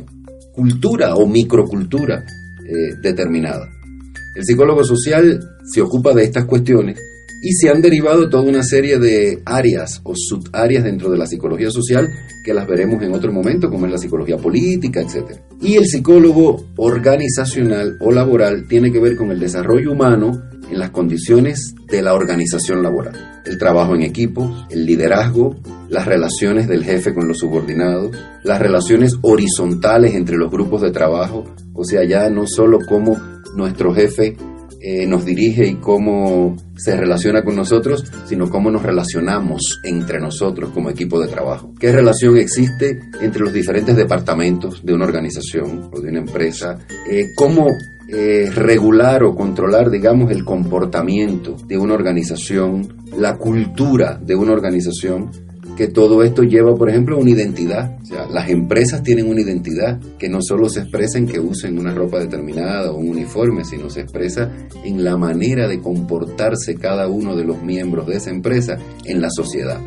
cultura 0.52 1.14
o 1.14 1.26
microcultura 1.26 2.24
eh, 2.66 2.94
determinada. 3.02 3.68
El 4.36 4.44
psicólogo 4.44 4.84
social 4.84 5.40
se 5.64 5.80
ocupa 5.80 6.12
de 6.12 6.24
estas 6.24 6.44
cuestiones 6.44 6.98
y 7.44 7.52
se 7.52 7.68
han 7.68 7.82
derivado 7.82 8.30
toda 8.30 8.42
una 8.42 8.62
serie 8.62 8.98
de 8.98 9.42
áreas 9.44 10.00
o 10.02 10.14
subáreas 10.16 10.82
dentro 10.82 11.10
de 11.10 11.18
la 11.18 11.26
psicología 11.26 11.70
social 11.70 12.08
que 12.42 12.54
las 12.54 12.66
veremos 12.66 13.02
en 13.02 13.12
otro 13.12 13.30
momento, 13.32 13.68
como 13.68 13.84
es 13.84 13.92
la 13.92 13.98
psicología 13.98 14.38
política, 14.38 15.02
etc. 15.02 15.40
Y 15.60 15.74
el 15.74 15.84
psicólogo 15.84 16.64
organizacional 16.78 17.98
o 18.00 18.10
laboral 18.10 18.66
tiene 18.66 18.90
que 18.90 18.98
ver 18.98 19.14
con 19.14 19.30
el 19.30 19.38
desarrollo 19.40 19.92
humano 19.92 20.42
en 20.70 20.78
las 20.78 20.88
condiciones 20.88 21.74
de 21.86 22.00
la 22.00 22.14
organización 22.14 22.82
laboral. 22.82 23.42
El 23.44 23.58
trabajo 23.58 23.94
en 23.94 24.04
equipo, 24.04 24.50
el 24.70 24.86
liderazgo, 24.86 25.54
las 25.90 26.06
relaciones 26.06 26.66
del 26.66 26.82
jefe 26.82 27.12
con 27.12 27.28
los 27.28 27.40
subordinados, 27.40 28.16
las 28.42 28.58
relaciones 28.58 29.18
horizontales 29.20 30.14
entre 30.14 30.38
los 30.38 30.50
grupos 30.50 30.80
de 30.80 30.92
trabajo, 30.92 31.44
o 31.74 31.84
sea, 31.84 32.04
ya 32.04 32.30
no 32.30 32.46
solo 32.46 32.78
cómo 32.88 33.20
nuestro 33.54 33.94
jefe 33.94 34.34
eh, 34.86 35.06
nos 35.06 35.24
dirige 35.24 35.66
y 35.66 35.76
cómo 35.76 36.56
se 36.76 36.94
relaciona 36.94 37.42
con 37.42 37.56
nosotros, 37.56 38.04
sino 38.26 38.50
cómo 38.50 38.70
nos 38.70 38.82
relacionamos 38.82 39.80
entre 39.82 40.20
nosotros 40.20 40.72
como 40.74 40.90
equipo 40.90 41.18
de 41.18 41.28
trabajo. 41.28 41.72
¿Qué 41.80 41.90
relación 41.90 42.36
existe 42.36 43.00
entre 43.22 43.40
los 43.40 43.54
diferentes 43.54 43.96
departamentos 43.96 44.84
de 44.84 44.92
una 44.92 45.06
organización 45.06 45.88
o 45.90 46.00
de 46.00 46.10
una 46.10 46.18
empresa? 46.18 46.80
Eh, 47.10 47.28
¿Cómo 47.34 47.68
eh, 48.08 48.50
regular 48.54 49.22
o 49.22 49.34
controlar, 49.34 49.88
digamos, 49.88 50.30
el 50.30 50.44
comportamiento 50.44 51.56
de 51.66 51.78
una 51.78 51.94
organización, 51.94 53.06
la 53.16 53.38
cultura 53.38 54.20
de 54.22 54.34
una 54.34 54.52
organización 54.52 55.30
que 55.76 55.88
todo 55.88 56.22
esto 56.22 56.42
lleva, 56.42 56.74
por 56.74 56.88
ejemplo, 56.88 57.18
una 57.18 57.30
identidad. 57.30 57.98
Las 58.30 58.48
empresas 58.48 59.02
tienen 59.02 59.28
una 59.28 59.40
identidad 59.40 59.98
que 60.18 60.28
no 60.28 60.38
solo 60.40 60.68
se 60.68 60.80
expresa 60.80 61.18
en 61.18 61.26
que 61.26 61.40
usen 61.40 61.78
una 61.78 61.92
ropa 61.92 62.20
determinada 62.20 62.92
o 62.92 62.96
un 62.96 63.08
uniforme, 63.08 63.64
sino 63.64 63.90
se 63.90 64.02
expresa 64.02 64.50
en 64.84 65.02
la 65.02 65.16
manera 65.16 65.66
de 65.66 65.80
comportarse 65.80 66.76
cada 66.76 67.08
uno 67.08 67.34
de 67.34 67.44
los 67.44 67.62
miembros 67.62 68.06
de 68.06 68.16
esa 68.16 68.30
empresa 68.30 68.78
en 69.04 69.20
la 69.20 69.28
sociedad. 69.30 69.80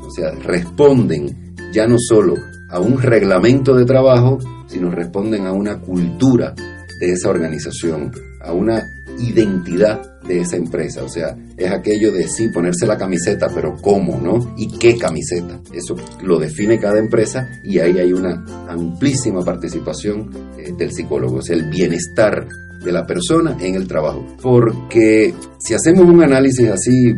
O 0.00 0.10
sea, 0.10 0.32
responden 0.32 1.54
ya 1.72 1.86
no 1.86 1.96
solo 1.98 2.34
a 2.70 2.80
un 2.80 3.00
reglamento 3.00 3.74
de 3.74 3.84
trabajo, 3.84 4.38
sino 4.66 4.90
responden 4.90 5.46
a 5.46 5.52
una 5.52 5.80
cultura 5.80 6.54
de 7.00 7.12
esa 7.12 7.28
organización, 7.28 8.12
a 8.40 8.52
una 8.52 8.82
identidad 9.18 10.13
de 10.26 10.40
esa 10.40 10.56
empresa. 10.56 11.02
O 11.02 11.08
sea, 11.08 11.36
es 11.56 11.70
aquello 11.70 12.12
de 12.12 12.26
sí, 12.28 12.48
ponerse 12.48 12.86
la 12.86 12.96
camiseta, 12.96 13.48
pero 13.54 13.76
¿cómo, 13.80 14.20
no? 14.20 14.54
¿Y 14.56 14.68
qué 14.78 14.96
camiseta? 14.96 15.60
Eso 15.72 15.96
lo 16.22 16.38
define 16.38 16.78
cada 16.78 16.98
empresa 16.98 17.48
y 17.64 17.78
ahí 17.78 17.98
hay 17.98 18.12
una 18.12 18.44
amplísima 18.68 19.44
participación 19.44 20.30
eh, 20.58 20.72
del 20.76 20.92
psicólogo, 20.92 21.36
o 21.36 21.42
sea, 21.42 21.56
el 21.56 21.68
bienestar 21.68 22.46
de 22.84 22.92
la 22.92 23.06
persona 23.06 23.56
en 23.60 23.74
el 23.74 23.88
trabajo. 23.88 24.24
Porque 24.42 25.34
si 25.58 25.74
hacemos 25.74 26.04
un 26.06 26.22
análisis 26.22 26.68
así 26.68 27.14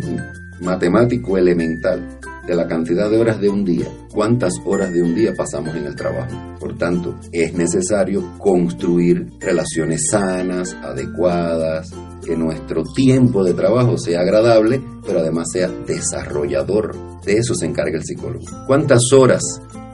matemático 0.61 1.37
elemental, 1.37 2.16
de 2.47 2.55
la 2.55 2.67
cantidad 2.67 3.11
de 3.11 3.19
horas 3.19 3.41
de 3.41 3.49
un 3.49 3.65
día, 3.65 3.87
cuántas 4.13 4.55
horas 4.65 4.93
de 4.93 5.03
un 5.03 5.15
día 5.15 5.35
pasamos 5.37 5.75
en 5.75 5.87
el 5.87 5.97
trabajo. 5.97 6.57
Por 6.61 6.77
tanto, 6.79 7.19
es 7.33 7.55
necesario 7.55 8.39
construir 8.39 9.33
relaciones 9.41 10.03
sanas, 10.11 10.75
adecuadas, 10.75 11.91
que 12.25 12.37
nuestro 12.37 12.83
tiempo 12.95 13.45
de 13.45 13.55
trabajo 13.55 13.97
sea 13.99 14.21
agradable, 14.21 14.81
pero 15.05 15.21
además 15.21 15.49
sea 15.53 15.69
desarrollador. 15.69 16.95
De 17.25 17.35
eso 17.35 17.55
se 17.55 17.67
encarga 17.67 17.99
el 17.99 18.05
psicólogo. 18.05 18.45
¿Cuántas 18.67 19.13
horas 19.13 19.43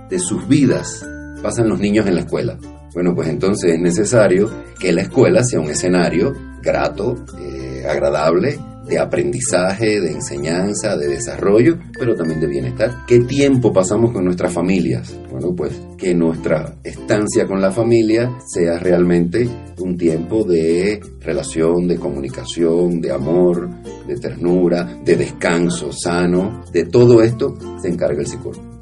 de 0.09 0.19
sus 0.19 0.47
vidas 0.49 1.07
pasan 1.43 1.69
los 1.69 1.81
niños 1.81 2.07
en 2.07 2.15
la 2.15 2.21
escuela? 2.23 2.59
Bueno, 2.95 3.15
pues 3.15 3.29
entonces 3.29 3.73
es 3.73 3.81
necesario 3.81 4.51
que 4.79 4.93
la 4.93 5.03
escuela 5.03 5.43
sea 5.45 5.61
un 5.61 5.71
escenario 5.71 6.35
grato, 6.63 7.25
eh, 7.39 7.87
agradable, 7.89 8.59
de 8.87 8.99
aprendizaje, 8.99 10.01
de 10.01 10.11
enseñanza, 10.11 10.97
de 10.97 11.09
desarrollo, 11.09 11.79
pero 11.99 12.15
también 12.15 12.41
de 12.41 12.47
bienestar. 12.47 13.05
¿Qué 13.07 13.21
tiempo 13.21 13.73
pasamos 13.73 14.13
con 14.13 14.25
nuestras 14.25 14.53
familias? 14.53 15.17
Bueno, 15.31 15.55
pues 15.55 15.81
que 15.97 16.15
nuestra 16.15 16.77
estancia 16.83 17.47
con 17.47 17.61
la 17.61 17.71
familia 17.71 18.31
sea 18.47 18.79
realmente 18.79 19.49
un 19.81 19.97
tiempo 19.97 20.45
de 20.45 21.01
relación, 21.21 21.87
de 21.89 21.97
comunicación, 21.97 23.01
de 23.01 23.13
amor, 23.13 23.69
de 24.07 24.17
ternura, 24.17 24.99
de 25.05 25.17
descanso 25.17 25.93
sano. 25.93 26.65
De 26.73 26.85
todo 26.85 27.23
esto 27.23 27.55
se 27.81 27.89
encarga 27.89 28.21
el 28.21 28.27
psicólogo. 28.27 28.73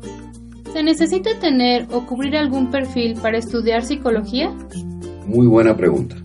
¿Se 0.72 0.82
necesita 0.82 1.38
tener 1.40 1.88
o 1.90 2.06
cubrir 2.06 2.36
algún 2.36 2.70
perfil 2.70 3.18
para 3.20 3.38
estudiar 3.38 3.84
psicología? 3.84 4.54
Muy 5.26 5.46
buena 5.46 5.76
pregunta. 5.76 6.16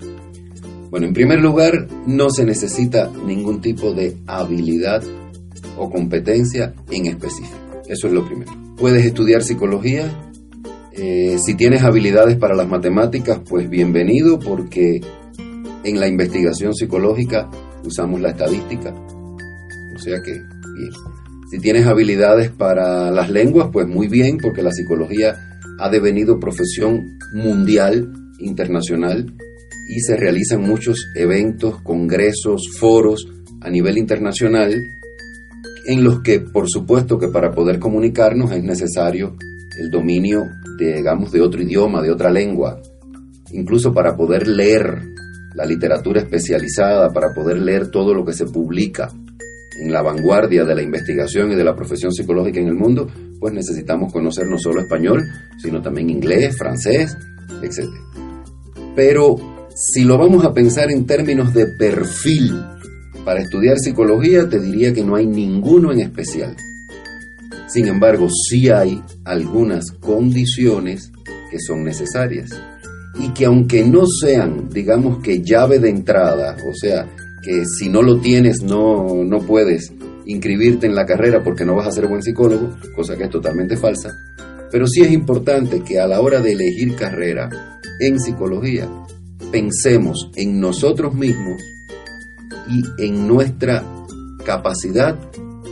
Bueno, 0.95 1.07
en 1.07 1.13
primer 1.13 1.41
lugar, 1.41 1.89
no 2.07 2.29
se 2.29 2.45
necesita 2.45 3.11
ningún 3.25 3.59
tipo 3.59 3.91
de 3.91 4.15
habilidad 4.27 5.03
o 5.77 5.89
competencia 5.89 6.73
en 6.89 7.07
específico. 7.07 7.81
Eso 7.85 8.07
es 8.07 8.13
lo 8.13 8.25
primero. 8.25 8.53
Puedes 8.77 9.05
estudiar 9.05 9.43
psicología. 9.43 10.09
Eh, 10.93 11.35
si 11.45 11.55
tienes 11.55 11.83
habilidades 11.83 12.37
para 12.37 12.55
las 12.55 12.69
matemáticas, 12.69 13.41
pues 13.45 13.69
bienvenido 13.69 14.39
porque 14.39 15.01
en 15.83 15.99
la 15.99 16.07
investigación 16.07 16.73
psicológica 16.73 17.51
usamos 17.83 18.21
la 18.21 18.29
estadística. 18.29 18.91
O 18.93 19.99
sea 19.99 20.21
que, 20.21 20.31
bien. 20.31 20.91
Si 21.51 21.59
tienes 21.59 21.85
habilidades 21.87 22.51
para 22.51 23.11
las 23.11 23.29
lenguas, 23.29 23.67
pues 23.73 23.85
muy 23.85 24.07
bien 24.07 24.37
porque 24.37 24.63
la 24.63 24.71
psicología 24.71 25.35
ha 25.77 25.89
devenido 25.89 26.39
profesión 26.39 27.19
mundial, 27.33 28.13
internacional, 28.39 29.35
y 29.87 29.99
se 29.99 30.17
realizan 30.17 30.61
muchos 30.61 31.07
eventos, 31.15 31.81
congresos, 31.81 32.69
foros 32.77 33.27
a 33.61 33.69
nivel 33.69 33.97
internacional 33.97 34.73
en 35.85 36.03
los 36.03 36.21
que 36.21 36.39
por 36.39 36.69
supuesto 36.69 37.19
que 37.19 37.27
para 37.27 37.51
poder 37.51 37.79
comunicarnos 37.79 38.51
es 38.51 38.63
necesario 38.63 39.35
el 39.79 39.91
dominio 39.91 40.43
de, 40.77 40.95
digamos, 40.95 41.31
de 41.31 41.41
otro 41.41 41.61
idioma, 41.61 42.01
de 42.01 42.11
otra 42.11 42.31
lengua, 42.31 42.81
incluso 43.51 43.93
para 43.93 44.15
poder 44.15 44.47
leer 44.47 45.01
la 45.53 45.65
literatura 45.65 46.21
especializada, 46.21 47.11
para 47.13 47.33
poder 47.33 47.59
leer 47.59 47.91
todo 47.91 48.13
lo 48.13 48.25
que 48.25 48.33
se 48.33 48.45
publica 48.45 49.09
en 49.81 49.91
la 49.91 50.01
vanguardia 50.01 50.63
de 50.63 50.75
la 50.75 50.81
investigación 50.81 51.51
y 51.51 51.55
de 51.55 51.63
la 51.63 51.75
profesión 51.75 52.11
psicológica 52.11 52.59
en 52.59 52.67
el 52.67 52.75
mundo, 52.75 53.07
pues 53.39 53.53
necesitamos 53.53 54.11
conocer 54.11 54.47
no 54.47 54.57
solo 54.57 54.81
español, 54.81 55.23
sino 55.57 55.81
también 55.81 56.09
inglés, 56.09 56.57
francés, 56.57 57.17
etc. 57.61 57.89
Pero 58.95 59.35
si 59.75 60.05
lo 60.05 60.17
vamos 60.17 60.45
a 60.45 60.53
pensar 60.53 60.89
en 60.89 61.05
términos 61.05 61.53
de 61.53 61.67
perfil 61.67 62.63
para 63.25 63.41
estudiar 63.41 63.77
psicología, 63.77 64.47
te 64.47 64.57
diría 64.61 64.93
que 64.93 65.03
no 65.03 65.17
hay 65.17 65.27
ninguno 65.27 65.91
en 65.91 65.99
especial. 65.99 66.55
Sin 67.67 67.87
embargo, 67.87 68.29
sí 68.29 68.69
hay 68.69 69.03
algunas 69.25 69.91
condiciones 69.91 71.11
que 71.51 71.59
son 71.59 71.83
necesarias 71.83 72.51
y 73.19 73.33
que 73.33 73.45
aunque 73.45 73.83
no 73.83 74.05
sean, 74.07 74.69
digamos 74.69 75.21
que 75.21 75.41
llave 75.41 75.79
de 75.79 75.89
entrada, 75.89 76.55
o 76.69 76.73
sea, 76.73 77.05
que 77.43 77.65
si 77.65 77.89
no 77.89 78.01
lo 78.01 78.21
tienes 78.21 78.63
no, 78.63 79.25
no 79.25 79.39
puedes 79.39 79.91
inscribirte 80.25 80.87
en 80.87 80.95
la 80.95 81.05
carrera 81.05 81.43
porque 81.43 81.65
no 81.65 81.75
vas 81.75 81.87
a 81.87 81.91
ser 81.91 82.07
buen 82.07 82.23
psicólogo, 82.23 82.77
cosa 82.95 83.17
que 83.17 83.25
es 83.25 83.29
totalmente 83.29 83.75
falsa, 83.75 84.09
pero 84.71 84.87
sí 84.87 85.01
es 85.01 85.11
importante 85.11 85.81
que 85.81 85.99
a 85.99 86.07
la 86.07 86.21
hora 86.21 86.39
de 86.39 86.53
elegir 86.53 86.95
carrera 86.95 87.49
en 87.99 88.19
psicología 88.21 88.87
pensemos 89.51 90.29
en 90.35 90.59
nosotros 90.59 91.13
mismos 91.13 91.61
y 92.69 93.03
en 93.03 93.27
nuestra 93.27 93.83
capacidad 94.45 95.17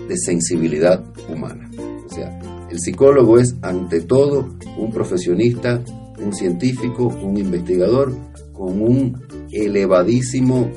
de 0.08 0.18
sensibilidad 0.18 1.04
humana. 1.30 1.70
O 2.06 2.10
sea, 2.14 2.40
el 2.70 2.80
psicólogo 2.80 3.40
es 3.40 3.56
ante 3.62 4.02
todo 4.02 4.50
un 4.78 4.92
profesionista, 4.92 5.82
un 6.20 6.34
científico, 6.34 7.08
un 7.08 7.38
investigador 7.38 8.14
con 8.54 8.82
un 8.82 9.22
elevadísimo 9.52 10.70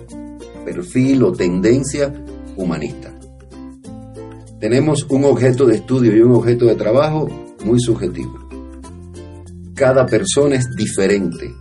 perfil 0.64 1.22
o 1.22 1.32
tendencia 1.32 2.12
humanista. 2.56 3.12
Tenemos 4.60 5.06
un 5.10 5.24
objeto 5.24 5.66
de 5.66 5.76
estudio 5.76 6.16
y 6.16 6.20
un 6.20 6.32
objeto 6.32 6.66
de 6.66 6.74
trabajo 6.74 7.28
muy 7.64 7.78
subjetivo. 7.80 8.48
Cada 9.74 10.06
persona 10.06 10.56
es 10.56 10.74
diferente 10.74 11.54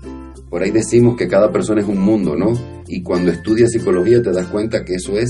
por 0.56 0.64
ahí 0.64 0.72
decimos 0.72 1.18
que 1.18 1.28
cada 1.28 1.52
persona 1.52 1.82
es 1.82 1.88
un 1.90 2.00
mundo, 2.00 2.34
¿no? 2.38 2.54
Y 2.88 3.02
cuando 3.02 3.30
estudias 3.30 3.72
psicología 3.72 4.22
te 4.22 4.32
das 4.32 4.48
cuenta 4.48 4.86
que 4.86 4.94
eso 4.94 5.18
es 5.20 5.30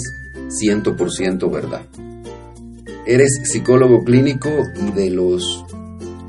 100% 0.64 1.52
verdad. 1.52 1.82
Eres 3.08 3.42
psicólogo 3.44 4.04
clínico 4.04 4.50
y 4.80 4.92
de 4.92 5.10
los 5.10 5.66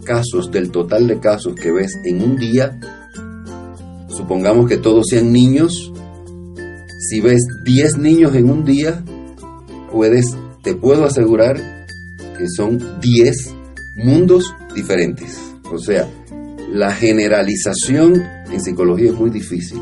casos, 0.02 0.50
del 0.50 0.70
total 0.70 1.09
de 1.09 1.20
casos 1.20 1.54
que 1.56 1.72
ves 1.72 1.92
en 2.06 2.22
un 2.22 2.38
día, 2.38 2.80
supongamos 4.09 4.66
que 4.66 4.78
todos 4.78 5.09
sean 5.11 5.30
niños, 5.30 5.92
si 7.11 7.20
ves 7.20 7.42
10 7.66 7.98
niños 7.98 8.35
en 8.35 8.48
un 8.48 8.64
día, 8.64 9.04
puedes, 9.92 10.35
te 10.62 10.74
puedo 10.74 11.04
asegurar 11.04 11.87
que 12.38 12.48
son 12.48 12.98
10 13.02 13.54
mundos 13.96 14.54
diferentes. 14.74 15.38
O 15.70 15.76
sea, 15.76 16.09
la 16.72 16.94
generalización 16.94 18.36
en 18.50 18.61
psicología 18.61 19.11
es 19.11 19.18
muy 19.18 19.30
difícil. 19.30 19.80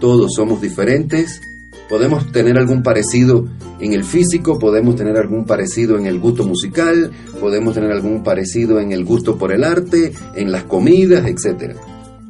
Todos 0.00 0.32
somos 0.34 0.60
diferentes 0.60 1.40
Podemos 1.88 2.30
tener 2.32 2.58
algún 2.58 2.82
parecido 2.82 3.46
en 3.80 3.94
el 3.94 4.04
físico, 4.04 4.58
podemos 4.58 4.94
tener 4.96 5.16
algún 5.16 5.46
parecido 5.46 5.96
en 5.96 6.04
el 6.04 6.20
gusto 6.20 6.44
musical, 6.44 7.10
podemos 7.40 7.74
tener 7.74 7.90
algún 7.90 8.22
parecido 8.22 8.78
en 8.78 8.92
el 8.92 9.06
gusto 9.06 9.38
por 9.38 9.52
el 9.52 9.64
arte, 9.64 10.12
en 10.36 10.52
las 10.52 10.64
comidas, 10.64 11.24
etc. 11.26 11.76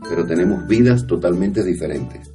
Pero 0.09 0.24
tenemos 0.26 0.64
vidas 0.68 1.09
totalmente 1.09 1.64
diferentes. 1.64 2.31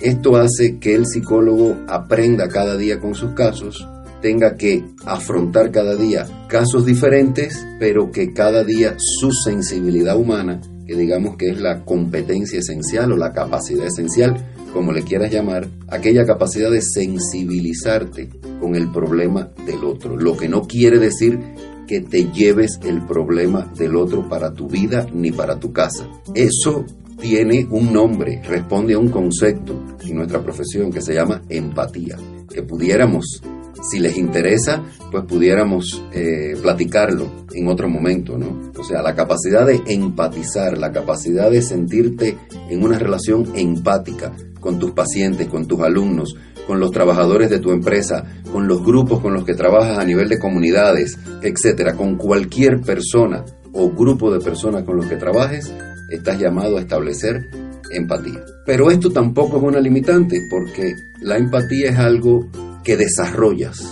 Esto 0.00 0.36
hace 0.36 0.78
que 0.78 0.94
el 0.94 1.06
psicólogo 1.06 1.76
aprenda 1.88 2.48
cada 2.48 2.76
día 2.78 2.98
con 2.98 3.14
sus 3.14 3.32
casos, 3.32 3.86
tenga 4.22 4.56
que 4.56 4.82
afrontar 5.04 5.70
cada 5.72 5.94
día 5.94 6.26
casos 6.48 6.86
diferentes, 6.86 7.66
pero 7.78 8.10
que 8.10 8.32
cada 8.32 8.64
día 8.64 8.96
su 8.96 9.30
sensibilidad 9.30 10.16
humana, 10.16 10.60
que 10.86 10.96
digamos 10.96 11.36
que 11.36 11.50
es 11.50 11.60
la 11.60 11.84
competencia 11.84 12.58
esencial 12.58 13.12
o 13.12 13.16
la 13.16 13.32
capacidad 13.32 13.86
esencial, 13.86 14.52
como 14.72 14.92
le 14.92 15.02
quieras 15.02 15.30
llamar, 15.30 15.68
aquella 15.88 16.24
capacidad 16.24 16.70
de 16.70 16.80
sensibilizarte 16.82 18.28
con 18.60 18.74
el 18.74 18.90
problema 18.90 19.50
del 19.66 19.84
otro, 19.84 20.16
lo 20.16 20.36
que 20.36 20.48
no 20.48 20.62
quiere 20.62 20.98
decir 20.98 21.38
que 21.86 22.00
te 22.00 22.30
lleves 22.32 22.80
el 22.84 23.04
problema 23.04 23.70
del 23.76 23.96
otro 23.96 24.28
para 24.28 24.54
tu 24.54 24.68
vida 24.68 25.06
ni 25.12 25.30
para 25.30 25.58
tu 25.58 25.72
casa. 25.72 26.08
Eso 26.34 26.86
tiene 27.20 27.66
un 27.70 27.92
nombre, 27.92 28.42
responde 28.42 28.94
a 28.94 28.98
un 28.98 29.08
concepto 29.08 29.80
en 30.04 30.16
nuestra 30.16 30.42
profesión 30.42 30.90
que 30.90 31.00
se 31.00 31.14
llama 31.14 31.42
empatía, 31.48 32.16
que 32.52 32.62
pudiéramos, 32.62 33.42
si 33.82 33.98
les 33.98 34.16
interesa, 34.16 34.82
pues 35.10 35.24
pudiéramos 35.24 36.02
eh, 36.12 36.56
platicarlo 36.62 37.28
en 37.52 37.68
otro 37.68 37.88
momento, 37.88 38.38
¿no? 38.38 38.72
O 38.78 38.84
sea, 38.84 39.02
la 39.02 39.14
capacidad 39.14 39.66
de 39.66 39.82
empatizar, 39.86 40.78
la 40.78 40.92
capacidad 40.92 41.50
de 41.50 41.62
sentirte 41.62 42.38
en 42.70 42.82
una 42.82 42.98
relación 42.98 43.52
empática 43.54 44.32
con 44.60 44.78
tus 44.78 44.92
pacientes, 44.92 45.48
con 45.48 45.66
tus 45.66 45.80
alumnos, 45.80 46.36
con 46.66 46.78
los 46.78 46.92
trabajadores 46.92 47.50
de 47.50 47.58
tu 47.58 47.72
empresa, 47.72 48.24
con 48.52 48.68
los 48.68 48.82
grupos 48.84 49.20
con 49.20 49.34
los 49.34 49.44
que 49.44 49.54
trabajas 49.54 49.98
a 49.98 50.04
nivel 50.04 50.28
de 50.28 50.38
comunidades, 50.38 51.18
etcétera, 51.42 51.94
con 51.96 52.16
cualquier 52.16 52.80
persona 52.80 53.44
o 53.72 53.90
grupo 53.90 54.32
de 54.32 54.40
personas 54.40 54.84
con 54.84 54.96
los 54.96 55.06
que 55.06 55.16
trabajes, 55.16 55.72
estás 56.10 56.38
llamado 56.38 56.76
a 56.76 56.80
establecer 56.80 57.50
empatía. 57.90 58.44
Pero 58.64 58.90
esto 58.90 59.10
tampoco 59.10 59.56
es 59.56 59.62
una 59.62 59.80
limitante 59.80 60.40
porque 60.50 60.94
la 61.20 61.36
empatía 61.36 61.90
es 61.90 61.98
algo 61.98 62.48
que 62.82 62.96
desarrollas 62.96 63.82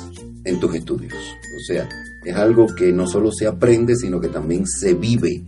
en 0.45 0.61
tus 0.61 0.75
estudios. 0.75 1.15
O 1.15 1.65
sea, 1.67 1.89
es 2.25 2.37
algo 2.37 2.67
que 2.67 2.93
no 2.93 3.07
solo 3.07 3.33
se 3.33 3.47
aprende, 3.47 3.97
sino 3.97 4.21
que 4.21 4.29
también 4.29 4.67
se 4.67 4.95
vive, 4.95 5.43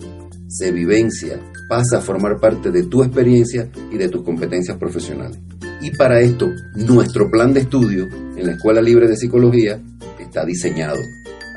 se 0.49 0.73
vivencia, 0.73 1.41
pasa 1.69 1.99
a 1.99 2.01
formar 2.01 2.39
parte 2.39 2.71
de 2.71 2.85
tu 2.85 3.03
experiencia 3.03 3.69
y 3.91 3.97
de 3.97 4.09
tus 4.09 4.23
competencias 4.23 4.77
profesionales. 4.79 5.39
Y 5.81 5.91
para 5.91 6.21
esto, 6.21 6.51
nuestro 6.75 7.31
plan 7.31 7.53
de 7.53 7.61
estudio 7.61 8.09
en 8.37 8.47
la 8.47 8.53
Escuela 8.53 8.81
Libre 8.81 9.09
de 9.09 9.17
Psicología 9.17 9.81
está 10.21 10.45
diseñado 10.45 10.99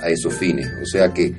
a 0.01 0.09
esos 0.09 0.33
fines. 0.33 0.67
O 0.81 0.85
sea 0.85 1.13
que 1.13 1.35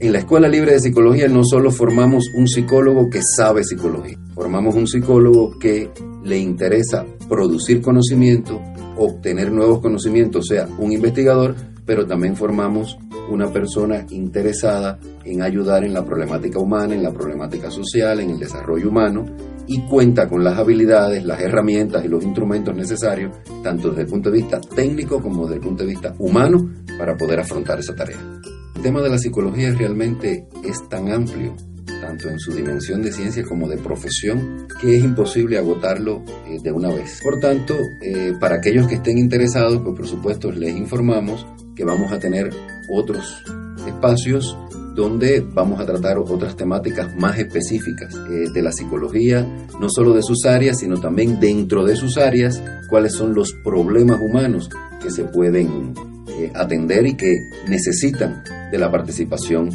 en 0.00 0.12
la 0.12 0.18
Escuela 0.18 0.48
Libre 0.48 0.72
de 0.72 0.80
Psicología 0.80 1.28
no 1.28 1.42
solo 1.44 1.70
formamos 1.70 2.30
un 2.34 2.46
psicólogo 2.48 3.10
que 3.10 3.20
sabe 3.36 3.64
psicología, 3.64 4.18
formamos 4.34 4.74
un 4.74 4.86
psicólogo 4.86 5.58
que 5.58 5.90
le 6.24 6.38
interesa 6.38 7.04
producir 7.28 7.80
conocimiento, 7.80 8.60
obtener 8.98 9.50
nuevos 9.52 9.80
conocimientos, 9.80 10.46
sea, 10.46 10.68
un 10.78 10.92
investigador, 10.92 11.54
pero 11.86 12.06
también 12.06 12.36
formamos 12.36 12.98
una 13.30 13.50
persona 13.50 14.06
interesada 14.10 14.98
en 15.24 15.42
ayudar 15.42 15.84
en 15.84 15.94
la 15.94 16.04
problemática 16.04 16.58
humana, 16.58 16.94
en 16.94 17.02
la 17.02 17.12
problemática 17.12 17.70
social, 17.70 18.20
en 18.20 18.30
el 18.30 18.38
desarrollo 18.38 18.88
humano 18.88 19.26
y 19.66 19.80
cuenta 19.82 20.28
con 20.28 20.42
las 20.42 20.58
habilidades, 20.58 21.24
las 21.24 21.40
herramientas 21.40 22.04
y 22.04 22.08
los 22.08 22.24
instrumentos 22.24 22.74
necesarios, 22.74 23.32
tanto 23.62 23.90
desde 23.90 24.02
el 24.02 24.08
punto 24.08 24.30
de 24.30 24.38
vista 24.38 24.60
técnico 24.60 25.20
como 25.20 25.42
desde 25.42 25.56
el 25.56 25.60
punto 25.60 25.84
de 25.84 25.90
vista 25.90 26.14
humano, 26.18 26.70
para 26.98 27.16
poder 27.16 27.40
afrontar 27.40 27.78
esa 27.78 27.94
tarea. 27.94 28.18
El 28.76 28.82
tema 28.82 29.02
de 29.02 29.10
la 29.10 29.18
psicología 29.18 29.74
realmente 29.74 30.46
es 30.64 30.88
tan 30.88 31.10
amplio, 31.12 31.54
tanto 32.00 32.28
en 32.28 32.38
su 32.38 32.52
dimensión 32.52 33.02
de 33.02 33.12
ciencia 33.12 33.44
como 33.44 33.68
de 33.68 33.78
profesión, 33.78 34.66
que 34.80 34.96
es 34.96 35.04
imposible 35.04 35.58
agotarlo 35.58 36.24
eh, 36.46 36.58
de 36.62 36.72
una 36.72 36.88
vez. 36.88 37.20
Por 37.22 37.40
tanto, 37.40 37.74
eh, 38.02 38.34
para 38.38 38.56
aquellos 38.56 38.86
que 38.86 38.96
estén 38.96 39.18
interesados, 39.18 39.80
pues 39.82 39.96
por 39.96 40.06
supuesto 40.06 40.50
les 40.52 40.76
informamos 40.76 41.46
que 41.74 41.84
vamos 41.84 42.12
a 42.12 42.18
tener 42.18 42.50
otros 42.92 43.42
espacios 43.86 44.56
donde 44.94 45.40
vamos 45.40 45.80
a 45.80 45.86
tratar 45.86 46.18
otras 46.18 46.56
temáticas 46.56 47.14
más 47.16 47.38
específicas 47.38 48.14
eh, 48.14 48.46
de 48.52 48.62
la 48.62 48.72
psicología, 48.72 49.46
no 49.80 49.88
solo 49.88 50.12
de 50.12 50.22
sus 50.22 50.44
áreas, 50.44 50.80
sino 50.80 51.00
también 51.00 51.38
dentro 51.38 51.84
de 51.84 51.94
sus 51.94 52.18
áreas, 52.18 52.60
cuáles 52.90 53.12
son 53.12 53.34
los 53.34 53.52
problemas 53.52 54.20
humanos 54.20 54.68
que 55.00 55.10
se 55.10 55.24
pueden 55.24 55.94
atender 56.54 57.06
y 57.06 57.16
que 57.16 57.36
necesitan 57.68 58.42
de 58.70 58.78
la 58.78 58.90
participación 58.90 59.70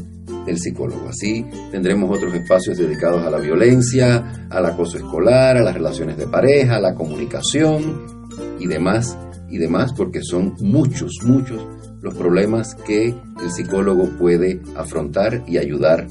del 0.46 0.60
psicólogo. 0.60 1.10
Así 1.10 1.46
tendremos 1.72 2.16
otros 2.16 2.34
espacios 2.34 2.78
dedicados 2.78 3.26
a 3.26 3.30
la 3.30 3.40
violencia, 3.40 4.48
al 4.50 4.66
acoso 4.66 4.98
escolar, 4.98 5.58
a 5.58 5.64
las 5.64 5.74
relaciones 5.74 6.18
de 6.18 6.28
pareja, 6.28 6.78
a 6.78 6.82
la 6.82 6.96
comunicación 6.96 8.28
y 8.60 8.68
demás, 8.68 9.18
y 9.50 9.58
demás, 9.58 9.94
porque 9.94 10.22
son 10.24 10.56
muchos, 10.62 11.12
muchos 11.24 11.66
los 12.02 12.16
problemas 12.16 12.76
que 12.76 13.16
el 13.42 13.52
psicólogo 13.52 14.10
puede 14.18 14.62
afrontar 14.76 15.44
y 15.48 15.58
ayudar 15.58 16.08